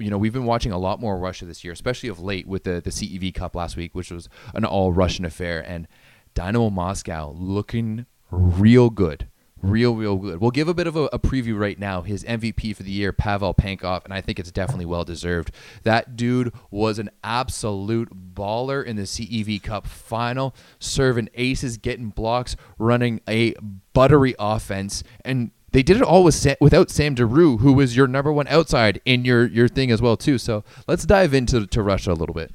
[0.00, 2.64] you know, we've been watching a lot more Russia this year, especially of late with
[2.64, 5.86] the the CEV Cup last week, which was an all Russian affair, and
[6.34, 9.28] Dynamo Moscow looking real good.
[9.62, 10.40] Real, real good.
[10.40, 12.00] We'll give a bit of a, a, preview right now.
[12.00, 15.54] His MVP for the year, Pavel Pankov, and I think it's definitely well deserved.
[15.82, 22.56] That dude was an absolute baller in the CEV Cup final, serving aces, getting blocks,
[22.78, 23.54] running a
[23.92, 28.06] buttery offense, and they did it all with Sam, without Sam Deroo, who was your
[28.06, 30.38] number one outside in your your thing as well too.
[30.38, 32.52] So let's dive into to Russia a little bit.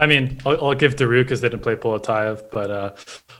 [0.00, 2.94] I mean, I'll, I'll give D'Arou because they didn't play Poletayev, but uh,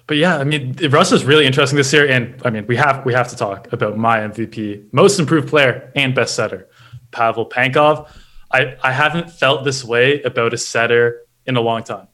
[0.07, 3.13] but yeah, I mean, Russia's really interesting this year, and I mean, we have we
[3.15, 6.69] have to talk about my MVP, most improved player, and best setter,
[7.13, 8.11] Pavel Pankov.
[8.51, 12.09] I I haven't felt this way about a setter in a long time.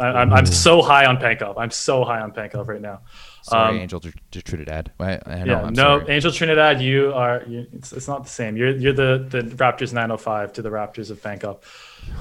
[0.00, 1.54] I, I'm, I'm so high on Pankov.
[1.56, 3.02] I'm so high on Pankov right now.
[3.44, 4.90] Sorry, um, Angel Trinidad.
[4.98, 6.14] I yeah, no, sorry.
[6.14, 6.80] Angel Trinidad.
[6.80, 7.42] You are.
[7.46, 8.56] You, it's, it's not the same.
[8.56, 11.62] You're you're the the Raptors 905 to the Raptors of Bangkok.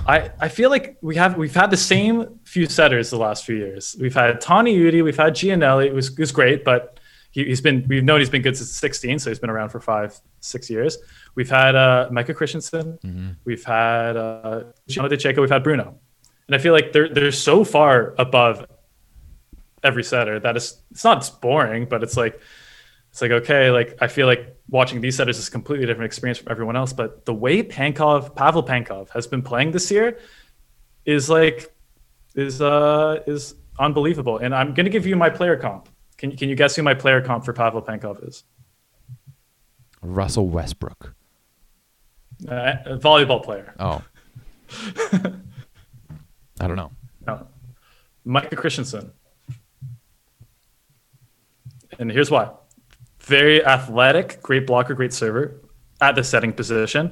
[0.06, 3.56] I I feel like we have we've had the same few setters the last few
[3.56, 3.96] years.
[3.98, 7.00] We've had Toniutti, we've had Giannelli, It was it was great, but
[7.32, 9.80] he, has been we've known he's been good since 16, so he's been around for
[9.80, 10.98] five six years.
[11.36, 13.00] We've had uh, Micah Christensen.
[13.02, 13.30] Mm-hmm.
[13.46, 15.40] We've had uh, Gianna De Cecco.
[15.40, 16.00] We've had Bruno.
[16.48, 18.66] And I feel like they're they're so far above
[19.84, 20.40] every setter.
[20.40, 22.40] That is, it's not boring, but it's like,
[23.14, 26.40] it's like okay, like I feel like watching these setters is a completely different experience
[26.40, 26.94] from everyone else.
[26.94, 30.18] But the way Pankov, Pavel Pankov, has been playing this year
[31.06, 31.72] is like
[32.34, 34.40] is uh is unbelievable.
[34.40, 35.90] And I'm gonna give you my player comp.
[36.18, 38.46] Can can you guess who my player comp for Pavel Pankov is?
[40.02, 41.14] Russell Westbrook.
[42.48, 43.76] Uh, volleyball player.
[43.78, 44.02] Oh.
[46.60, 46.92] I don't know.
[47.28, 47.48] No.
[48.26, 49.12] Micah Christensen
[52.00, 52.52] and here's why.
[53.20, 55.62] Very athletic, great blocker, great server
[56.02, 57.12] at the setting position.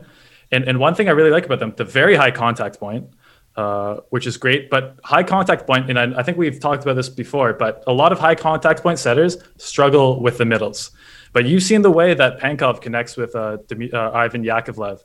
[0.51, 3.07] And, and one thing I really like about them, the very high contact point,
[3.55, 4.69] uh, which is great.
[4.69, 7.93] But high contact point, and I, I, think we've talked about this before, but a
[7.93, 10.91] lot of high contact point setters struggle with the middles.
[11.33, 15.01] But you've seen the way that Pankov connects with uh, Demi- uh, Ivan Yakovlev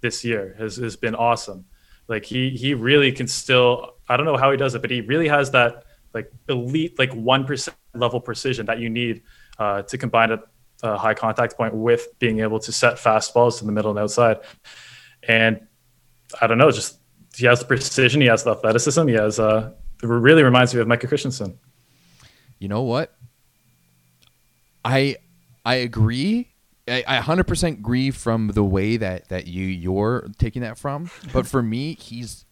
[0.00, 1.64] this year has, has been awesome.
[2.06, 5.00] Like he he really can still I don't know how he does it, but he
[5.00, 5.84] really has that
[6.14, 9.22] like elite like one percent level precision that you need
[9.58, 10.38] uh, to combine a,
[10.82, 14.38] a, high contact point with being able to set fastballs to the middle and outside.
[15.26, 15.66] And
[16.40, 16.98] I don't know, just
[17.36, 20.80] he has the precision, he has the athleticism, he has uh, it really reminds me
[20.80, 21.58] of Micah Christensen.
[22.58, 23.16] You know what?
[24.84, 25.16] I
[25.64, 26.50] I agree.
[26.86, 31.10] I, I 100% agree from the way that that you you're taking that from.
[31.32, 32.44] But for me, he's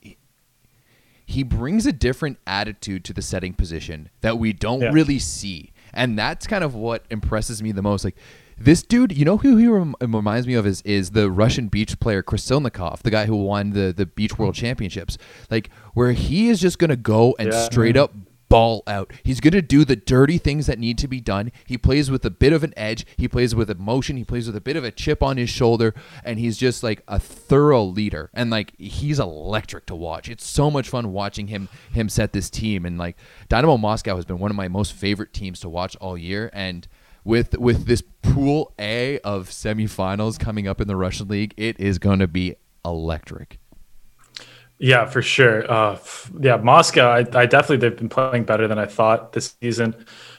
[1.32, 4.92] he brings a different attitude to the setting position that we don't Yeah.
[4.92, 8.04] really see, and that's kind of what impresses me the most.
[8.04, 8.16] Like
[8.58, 11.98] this dude, you know who he rem- reminds me of is is the Russian beach
[11.98, 15.18] player Krasilnikov, the guy who won the the beach world championships.
[15.50, 17.64] Like where he is just gonna go and Yeah.
[17.64, 18.12] straight up
[18.52, 19.10] ball out.
[19.22, 21.52] He's going to do the dirty things that need to be done.
[21.64, 23.06] He plays with a bit of an edge.
[23.16, 24.18] He plays with emotion.
[24.18, 25.94] He plays with a bit of a chip on his shoulder.
[26.22, 28.28] And he's just like a thorough leader.
[28.34, 30.28] And like he's electric to watch.
[30.28, 32.84] It's so much fun watching him him set this team.
[32.84, 33.16] And like
[33.48, 36.50] Dynamo Moscow has been one of my most favorite teams to watch all year.
[36.52, 36.86] And
[37.24, 41.98] with with this pool A of semifinals coming up in the Russian league, it is
[41.98, 43.61] going to be electric.
[44.82, 45.70] Yeah, for sure.
[45.70, 45.96] Uh,
[46.40, 47.08] yeah, Moscow.
[47.08, 49.94] I, I definitely they've been playing better than I thought this season.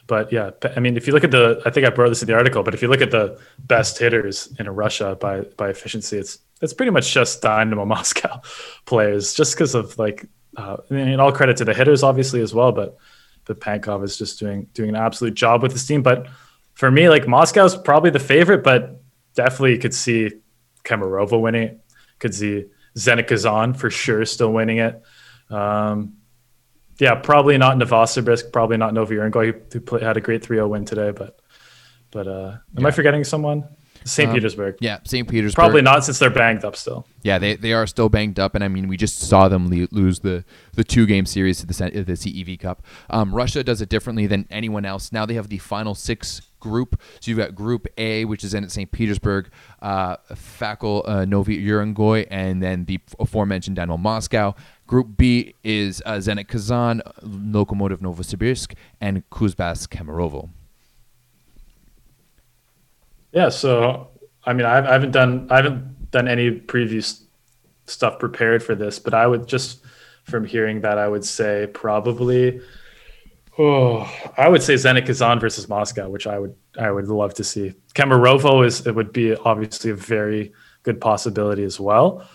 [0.05, 2.27] But yeah, I mean, if you look at the, I think I brought this in
[2.27, 2.61] the article.
[2.61, 6.73] But if you look at the best hitters in Russia by by efficiency, it's it's
[6.73, 8.41] pretty much just Dynamo Moscow
[8.85, 10.27] players, just because of like,
[10.57, 12.73] uh, I mean, all credit to the hitters obviously as well.
[12.73, 12.97] But
[13.45, 16.03] but Pankov is just doing doing an absolute job with his team.
[16.03, 16.27] But
[16.73, 19.01] for me, like Moscow's probably the favorite, but
[19.35, 20.31] definitely could see
[20.83, 21.79] Kemerovo winning.
[22.19, 22.65] Could see
[22.95, 25.01] Zenit Kazan for sure still winning it.
[25.49, 26.17] Um,
[26.99, 31.11] yeah, probably not Novosibirsk, probably not Novi who, play, had a great 3-0 win today.
[31.11, 31.39] But
[32.11, 33.67] but uh, am I forgetting someone?
[34.05, 34.29] St.
[34.29, 34.75] Um, Petersburg.
[34.79, 35.27] Yeah, St.
[35.27, 35.55] Petersburg.
[35.55, 37.07] Probably not since they're banged up still.
[37.23, 39.87] Yeah, they, they are still banged up, and I mean, we just saw them le-
[39.91, 42.83] lose the, the two game series to the the CEV Cup.
[43.09, 45.11] Um, Russia does it differently than anyone else.
[45.11, 46.99] Now they have the final six group.
[47.20, 48.89] So you've got Group A, which is in at St.
[48.91, 49.49] Petersburg,
[49.82, 54.55] uh, Fakel uh, Novi Urengoy, and then the aforementioned Dynamo Moscow.
[54.88, 60.49] Group B is uh, Zenit Kazan, Lokomotiv Novosibirsk, and Kuzbas Kemerovo.
[63.34, 64.09] Yeah, so
[64.45, 67.24] I mean, I, I haven't done I haven't done any previous
[67.86, 69.84] stuff prepared for this, but I would just
[70.24, 72.61] from hearing that I would say probably
[73.58, 77.43] oh I would say Zenit Kazan versus Moscow, which I would I would love to
[77.43, 77.74] see.
[77.93, 82.28] Kemerovo is it would be obviously a very good possibility as well,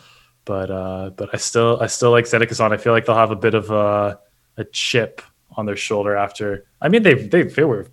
[0.44, 2.72] but uh, but I still I still like Zenit Kazan.
[2.72, 4.18] I feel like they'll have a bit of a
[4.56, 5.22] a chip
[5.56, 6.66] on their shoulder after.
[6.80, 7.86] I mean, they they they were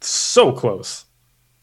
[0.00, 1.04] so close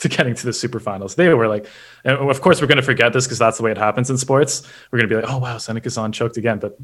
[0.02, 1.16] to getting to the super finals.
[1.16, 1.68] They were like,
[2.04, 4.18] and of course, we're going to forget this because that's the way it happens in
[4.18, 4.64] sports.
[4.92, 6.58] We're going to be like, oh, wow, Zenit Kazan choked again.
[6.58, 6.78] But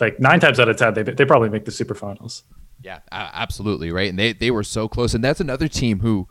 [0.00, 2.44] like nine times out of 10, they, they probably make the super finals.
[2.82, 4.10] Yeah, absolutely right.
[4.10, 5.14] And they they were so close.
[5.14, 6.28] And that's another team who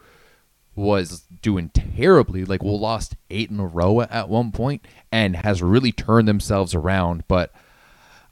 [0.75, 2.45] was doing terribly.
[2.45, 6.73] Like, we lost eight in a row at one point, and has really turned themselves
[6.75, 7.23] around.
[7.27, 7.53] But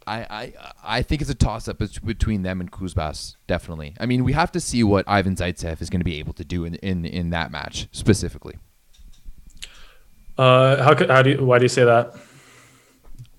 [0.08, 0.54] I I
[0.84, 3.36] I think it's a toss up between them and Kuzbas.
[3.48, 3.96] Definitely.
[4.00, 6.44] I mean, we have to see what Ivan Zaitsev is going to be able to
[6.44, 8.56] do in in in that match specifically.
[10.38, 12.16] Uh, how how do you, why do you say that?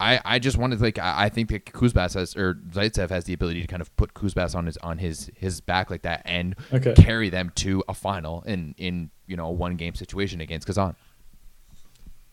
[0.01, 3.25] I, I just wanted to like I, I think that Kuzbas has or Zaitsev has
[3.25, 6.23] the ability to kind of put Kuzbas on his on his his back like that
[6.25, 6.95] and Okay.
[6.95, 10.97] carry them to a final in in you know a one game situation against Kazan.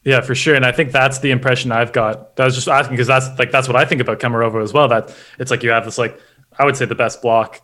[0.04, 0.56] Yeah, for sure.
[0.56, 2.32] And I think that's the impression I've got.
[2.40, 4.88] I was just asking because that's like that's what I think about Kemerovo as well.
[4.88, 6.18] That it's like you have this like
[6.58, 7.62] I would say the best block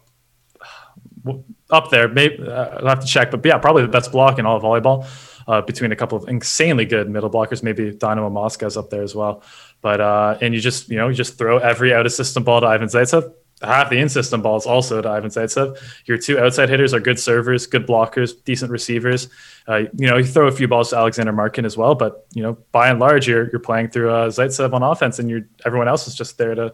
[1.69, 2.07] up there.
[2.09, 4.63] Maybe uh, I'll have to check, but yeah, probably the best block in all of
[4.63, 5.07] volleyball
[5.47, 7.63] uh, between a couple of insanely good middle blockers.
[7.63, 9.41] Maybe Dynamo Moscow's up there as well.
[9.83, 12.61] But uh, and you just you know you just throw every out of system ball
[12.61, 13.31] to Ivan Zaitsev.
[13.61, 15.77] Half the in system balls also to Ivan Zaitsev.
[16.05, 19.29] Your two outside hitters are good servers, good blockers, decent receivers.
[19.67, 22.41] Uh, you know, you throw a few balls to Alexander Markin as well, but you
[22.41, 25.87] know, by and large, you're you're playing through uh, Zaitsev on offense, and you're everyone
[25.87, 26.73] else is just there to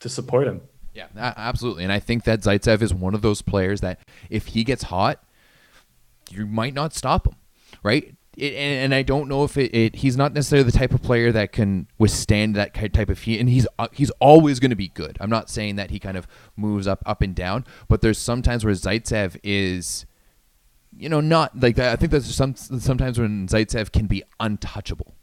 [0.00, 0.62] to support him.
[0.94, 1.84] Yeah, absolutely.
[1.84, 4.00] And I think that Zaitsev is one of those players that
[4.30, 5.24] if he gets hot,
[6.30, 7.36] you might not stop him,
[7.82, 8.14] right?
[8.36, 9.96] It, and, and I don't know if it, it.
[9.96, 13.48] He's not necessarily the type of player that can withstand that type of heat, and
[13.48, 15.18] he's uh, he's always going to be good.
[15.20, 16.26] I'm not saying that he kind of
[16.56, 20.06] moves up up and down, but there's sometimes where Zaitsev is,
[20.96, 21.92] you know, not like that.
[21.92, 25.14] I think there's some sometimes when Zaitsev can be untouchable.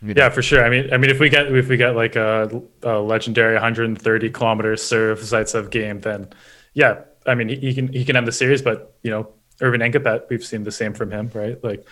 [0.00, 0.22] You know?
[0.22, 0.64] Yeah, for sure.
[0.64, 4.30] I mean, I mean, if we get if we get like a, a legendary 130
[4.30, 6.28] kilometer serve Zaitsev game, then
[6.72, 8.62] yeah, I mean, he, he can he can end the series.
[8.62, 9.28] But you know,
[9.60, 11.62] Earvin Ngapeth, we've seen the same from him, right?
[11.62, 11.86] Like,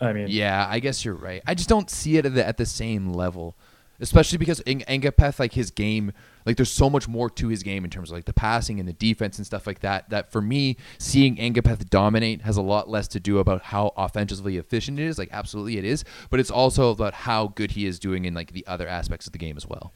[0.00, 1.42] I mean, Yeah, I guess you're right.
[1.46, 3.56] I just don't see it at the, at the same level.
[4.00, 6.12] especially because Eng- Ngapeth, like his game,
[6.46, 8.88] like there's so much more to his game in terms of like the passing and
[8.88, 10.08] the defense and stuff like that.
[10.10, 14.56] That for me, seeing Ngapeth dominate has a lot less to do about how offensively
[14.56, 15.18] efficient it is.
[15.18, 18.52] Like absolutely it is, but it's also about how good he is doing in like
[18.52, 19.92] the other aspects of the game as well.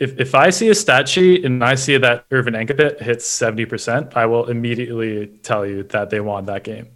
[0.00, 4.16] If, if I see a stat sheet and I see that Earvin Ngapeth hits 70%,
[4.16, 6.88] I will immediately tell you that they won that game.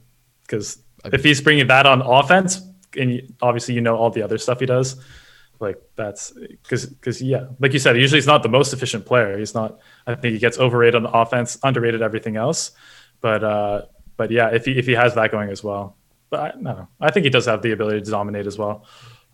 [0.43, 2.61] Because if he's bringing that on offense,
[2.97, 5.03] and obviously you know all the other stuff he does,
[5.59, 9.39] like that's because because yeah, like you said, usually he's not the most efficient player.
[9.39, 9.79] He's not.
[10.07, 12.73] I think he gets overrated on the offense, underrated everything else.
[13.21, 13.83] But uh,
[14.17, 15.97] but yeah, if he if he has that going as well,
[16.31, 18.85] but I, no, I think he does have the ability to dominate as well.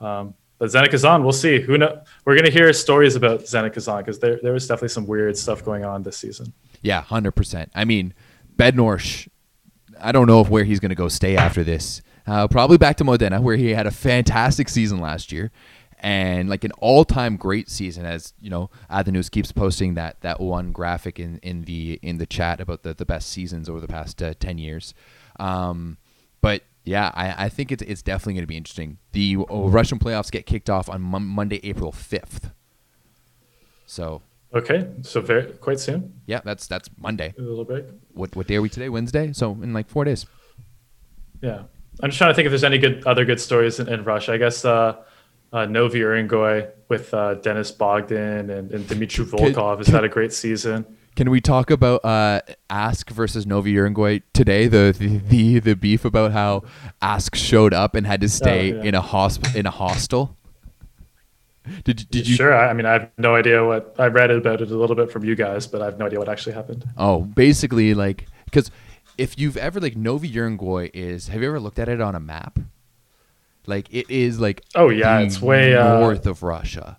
[0.00, 1.60] Um, but Kazan, we'll see.
[1.60, 2.02] Who know?
[2.24, 5.84] We're gonna hear stories about Kazan because there there was definitely some weird stuff going
[5.84, 6.52] on this season.
[6.82, 7.70] Yeah, hundred percent.
[7.74, 8.14] I mean,
[8.56, 9.28] Bednorz.
[10.00, 12.02] I don't know if where he's gonna go stay after this.
[12.26, 15.50] Uh, probably back to Modena, where he had a fantastic season last year,
[16.00, 18.04] and like an all-time great season.
[18.04, 18.68] As you know,
[19.06, 22.94] News keeps posting that that one graphic in, in the in the chat about the,
[22.94, 24.92] the best seasons over the past uh, ten years.
[25.40, 25.98] Um,
[26.40, 28.98] but yeah, I, I think it's it's definitely going to be interesting.
[29.12, 32.50] The uh, Russian playoffs get kicked off on Monday, April fifth.
[33.86, 34.22] So
[34.54, 36.20] okay, so very quite soon.
[36.26, 37.34] Yeah, that's that's Monday.
[37.38, 37.84] A little break.
[38.14, 38.88] What what day are we today?
[38.88, 39.32] Wednesday.
[39.34, 40.24] So in like four days.
[41.42, 41.62] Yeah,
[42.00, 44.32] I'm just trying to think if there's any good other good stories in, in Russia.
[44.32, 44.96] I guess uh,
[45.52, 50.32] uh, Novi Urengoy with uh, Denis Bogdan and, and Dmitry Volkov has had a great
[50.32, 50.86] season.
[51.18, 54.68] Can we talk about uh, Ask versus Novi Urengoy today?
[54.68, 56.62] The, the, the the beef about how
[57.02, 58.82] Ask showed up and had to stay oh, yeah.
[58.84, 60.36] in a hosp- in a hostel.
[61.82, 62.36] Did did you?
[62.36, 62.54] Sure.
[62.56, 65.24] I mean, I have no idea what I read about it a little bit from
[65.24, 66.88] you guys, but I have no idea what actually happened.
[66.96, 68.70] Oh, basically, like because
[69.16, 72.20] if you've ever like Novi Urengoy is, have you ever looked at it on a
[72.20, 72.60] map?
[73.66, 76.96] Like it is like oh yeah, it's way north uh, of Russia.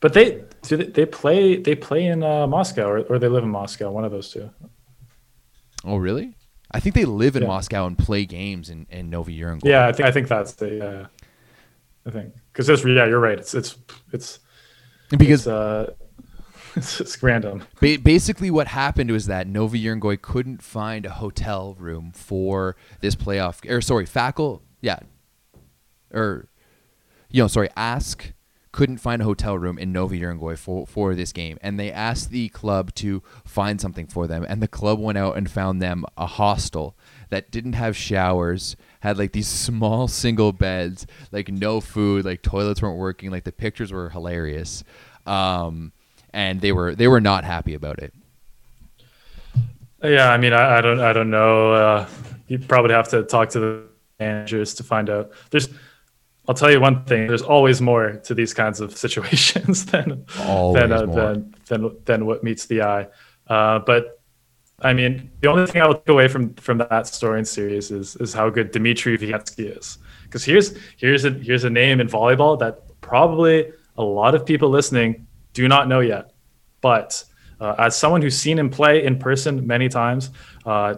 [0.00, 3.44] But they do they, they play they play in uh, Moscow or, or they live
[3.44, 3.90] in Moscow.
[3.90, 4.50] One of those two.
[5.84, 6.34] Oh really?
[6.70, 7.48] I think they live in yeah.
[7.48, 9.64] Moscow and play games in, in Novi Urengoy.
[9.64, 10.86] Yeah, I think I think that's the.
[10.86, 11.06] Uh,
[12.06, 13.38] I think because there's yeah, you're right.
[13.38, 13.76] It's it's
[14.12, 14.40] it's
[15.10, 15.92] because it's, uh,
[16.76, 17.64] it's, it's random.
[17.80, 23.14] Ba- basically, what happened was that Novi Urengoy couldn't find a hotel room for this
[23.14, 23.68] playoff.
[23.70, 24.98] Or sorry, Fakel, yeah,
[26.12, 26.48] or
[27.30, 28.32] you know, sorry, Ask
[28.72, 31.58] couldn't find a hotel room in Novi Urengoy for, for this game.
[31.62, 34.44] And they asked the club to find something for them.
[34.48, 36.96] And the club went out and found them a hostel
[37.30, 42.82] that didn't have showers, had like these small single beds, like no food, like toilets
[42.82, 44.84] weren't working, like the pictures were hilarious.
[45.26, 45.92] Um,
[46.32, 48.14] and they were they were not happy about it.
[50.02, 51.72] Yeah, I mean, I, I don't I don't know.
[51.72, 52.08] Uh,
[52.46, 53.82] you probably have to talk to the
[54.18, 55.32] managers to find out.
[55.50, 55.68] There's
[56.48, 57.26] I'll tell you one thing.
[57.26, 62.42] There's always more to these kinds of situations than than, uh, than, than than what
[62.42, 63.06] meets the eye.
[63.46, 64.20] Uh, but
[64.80, 68.16] I mean, the only thing I'll take away from from that story and series is
[68.16, 69.98] is how good Dmitry Viietskyi is.
[70.24, 74.70] Because here's here's a here's a name in volleyball that probably a lot of people
[74.70, 76.32] listening do not know yet.
[76.80, 77.24] But
[77.60, 80.30] uh, as someone who's seen him play in person many times,
[80.64, 80.94] uh,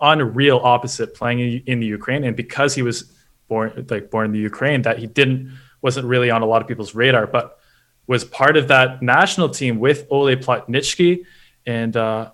[0.00, 3.12] unreal opposite playing in the Ukraine, and because he was
[3.48, 6.68] born like born in the Ukraine that he didn't wasn't really on a lot of
[6.68, 7.58] people's radar, but
[8.06, 11.24] was part of that national team with Ole Plotnytskyi
[11.66, 12.30] and uh,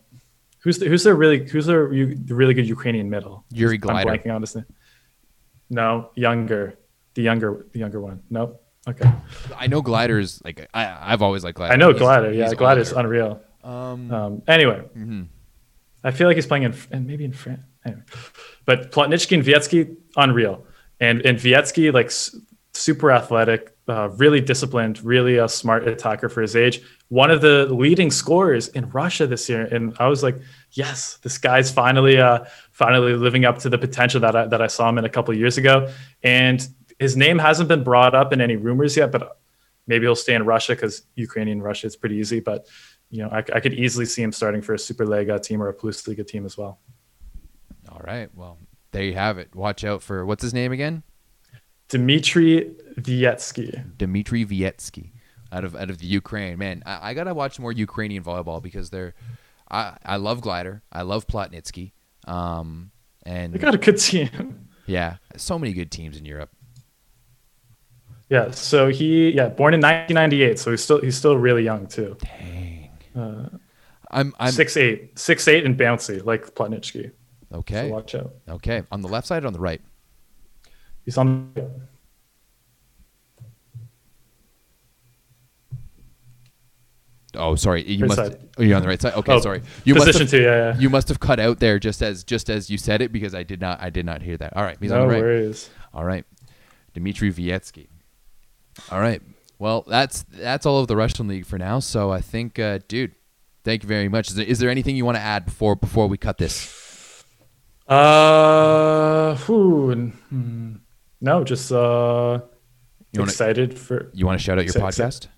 [0.60, 3.44] who's the, who's the really who's the, the really good Ukrainian middle?
[3.50, 3.96] Yuri Gladyr.
[3.96, 4.66] I'm blanking on his name.
[5.70, 6.78] No, younger,
[7.14, 8.22] the younger the younger one.
[8.30, 8.60] Nope.
[8.86, 9.10] Okay.
[9.56, 11.70] I know Gladyr's like I I've always liked Gladyr.
[11.70, 12.36] I know he's, Gladyr.
[12.36, 13.40] Yeah, Gladyr's unreal.
[13.62, 15.22] Um, um, anyway, mm-hmm.
[16.02, 17.62] I feel like he's playing in and maybe in France.
[17.84, 18.02] Anyway.
[18.66, 20.66] But Plotnytskyi and Viietskyi, unreal
[21.00, 22.10] and and Viietskyi like
[22.76, 26.80] super athletic, uh, really disciplined, really a smart attacker for his age.
[27.08, 30.36] One of the leading scorers in Russia this year, and I was like,
[30.72, 34.66] yes, this guy's finally uh, finally living up to the potential that I, that I
[34.66, 35.92] saw him in a couple years ago.
[36.22, 36.66] And
[36.98, 39.38] his name hasn't been brought up in any rumors yet, but
[39.86, 42.40] maybe he'll stay in Russia because Ukrainian Russia is pretty easy.
[42.40, 42.66] But
[43.10, 45.74] you know, I, I could easily see him starting for a Superliga team or a
[45.74, 46.80] Plus Liga team as well.
[47.88, 48.28] All right.
[48.34, 48.58] Well,
[48.94, 49.54] there you have it.
[49.54, 51.02] Watch out for what's his name again?
[51.88, 53.98] Dmitry Viietskyi.
[53.98, 55.10] Dmitry Viietskyi,
[55.52, 56.58] out of out of the Ukraine.
[56.58, 59.14] Man, I, I gotta watch more Ukrainian volleyball because they're.
[59.70, 60.82] I I love Gladyr.
[60.92, 61.92] I love Plotnytskyi.
[62.26, 62.92] Um,
[63.24, 64.68] and they got a good team.
[64.86, 66.50] Yeah, so many good teams in Europe.
[68.30, 72.16] Yeah, so he yeah born in 1998, so he's still he's still really young too.
[72.20, 72.90] Dang.
[73.16, 73.48] Uh,
[74.10, 77.10] I'm I'm six eight, six eight and bouncy like Plotnytskyi.
[77.52, 77.88] Okay.
[77.88, 78.34] So watch out.
[78.48, 78.82] Okay.
[78.92, 79.80] On the left side or on the right?
[81.04, 81.52] He's on.
[87.36, 87.82] Oh, sorry.
[87.82, 88.32] You Right must.
[88.32, 88.48] side.
[88.58, 89.14] Oh, you're on the right side.
[89.14, 89.62] Okay, Oh, sorry.
[89.84, 90.78] You must position have, two, yeah, yeah.
[90.78, 93.42] You must have cut out there just as just as you said it because I
[93.42, 94.56] did not I did not hear that.
[94.56, 95.22] All right, he's no on the right.
[95.22, 95.68] worries.
[95.92, 96.24] All right,
[96.94, 97.88] Dmitry Viietskyi.
[98.90, 99.20] All right.
[99.58, 101.80] Well, that's that's all of the Russian league for now.
[101.80, 103.14] So I think, uh, dude,
[103.64, 104.28] thank you very much.
[104.28, 106.83] Is there, is there anything you want to add before before we cut this?
[107.86, 109.92] Uh, whew,
[110.30, 110.74] hmm,
[111.20, 112.40] no, just uh,
[113.12, 115.28] You wanna- excited for You want to shout out your podcast?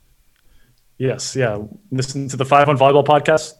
[0.98, 1.58] Yes, yeah.
[1.90, 3.54] Listen to the Five One Volleyball podcast.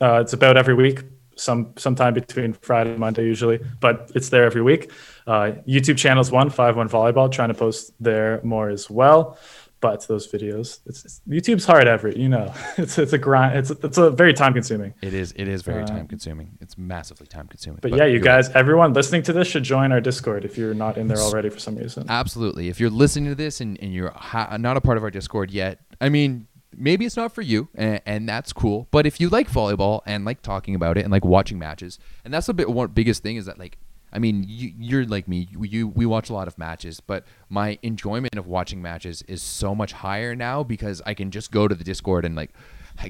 [0.00, 1.04] Uh, it's about every week,
[1.36, 4.90] some sometime between Friday and Monday usually, but it's there every week.
[5.26, 9.38] Uh, YouTube channels one Five One Volleyball, trying to post there more as well.
[9.82, 13.58] But those videos, it's, it's YouTube's hard every, you know, it's it's a grind.
[13.58, 14.94] It's it's a very time consuming.
[15.02, 15.32] It is.
[15.36, 16.56] It is very Uh, time consuming.
[16.62, 17.80] It's massively time consuming.
[17.82, 20.96] But, yeah, you guys, everyone listening to this should join our Discord if you're not
[20.96, 22.06] in there already for some reason.
[22.08, 22.68] Absolutely.
[22.68, 25.50] If you're listening to this and, and you're ha- not a part of our Discord
[25.50, 28.86] yet, I mean, maybe it's not for you, and, and that's cool.
[28.92, 32.32] But if you like volleyball and like talking about it and like watching matches, and
[32.32, 33.78] that's the bit one biggest thing is that like,
[34.12, 35.48] I mean, you, you're like me.
[35.50, 39.42] You, you we watch a lot of matches, but my enjoyment of watching matches is
[39.42, 42.50] so much higher now because I can just go to the Discord and like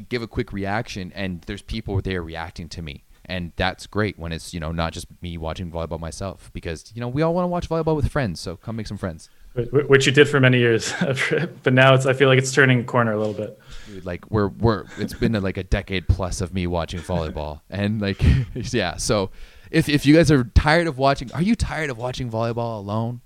[0.09, 3.05] give a quick reaction, and there's people there reacting to me.
[3.25, 7.01] And that's great when it's you know not just me watching volleyball myself because you
[7.01, 8.41] know we all want to watch volleyball with friends.
[8.41, 9.29] So come make some friends.
[9.55, 10.95] Which you did for many years,
[11.63, 12.07] but now it's.
[12.07, 13.61] I feel like it's turning a corner a little bit.
[13.87, 18.01] Dude, like we're we're it's been like a decade plus of me watching volleyball and
[18.01, 18.23] like
[18.55, 19.31] yeah so
[19.73, 23.21] if if you guys are tired of watching are you tired of watching volleyball alone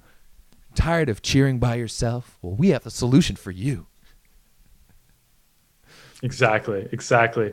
[0.74, 3.86] tired of cheering by yourself well we have the solution for you
[6.22, 7.52] Exactly, exactly.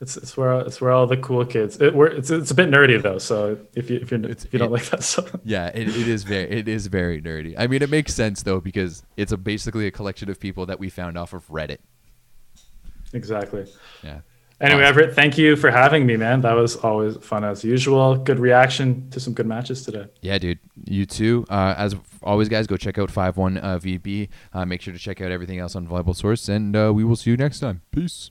[0.00, 1.80] It's it's where it's where all the cool kids.
[1.80, 3.18] It, we're, it's it's a bit nerdy though.
[3.18, 6.08] So if you if you if you don't it- like that stuff, yeah it, it
[6.08, 9.36] is very it is very nerdy i mean it makes sense though because it's a
[9.36, 11.78] basically a collection of people that we found off of reddit
[13.12, 13.64] exactly.
[14.02, 14.20] yeah
[14.62, 14.84] Anyway.
[14.84, 16.40] Everett, thank you for having me, man.
[16.42, 18.16] That was always fun as usual.
[18.16, 20.06] Good reaction to some good matches today.
[20.20, 20.60] Yeah, dude.
[20.84, 21.44] You too.
[21.50, 24.28] Uh, as always, guys, go check out 51 uh, VB.
[24.52, 27.16] Uh, make sure to check out everything else on Volleyball Source, and uh, we will
[27.16, 27.82] see you next time.
[27.90, 28.30] Peace.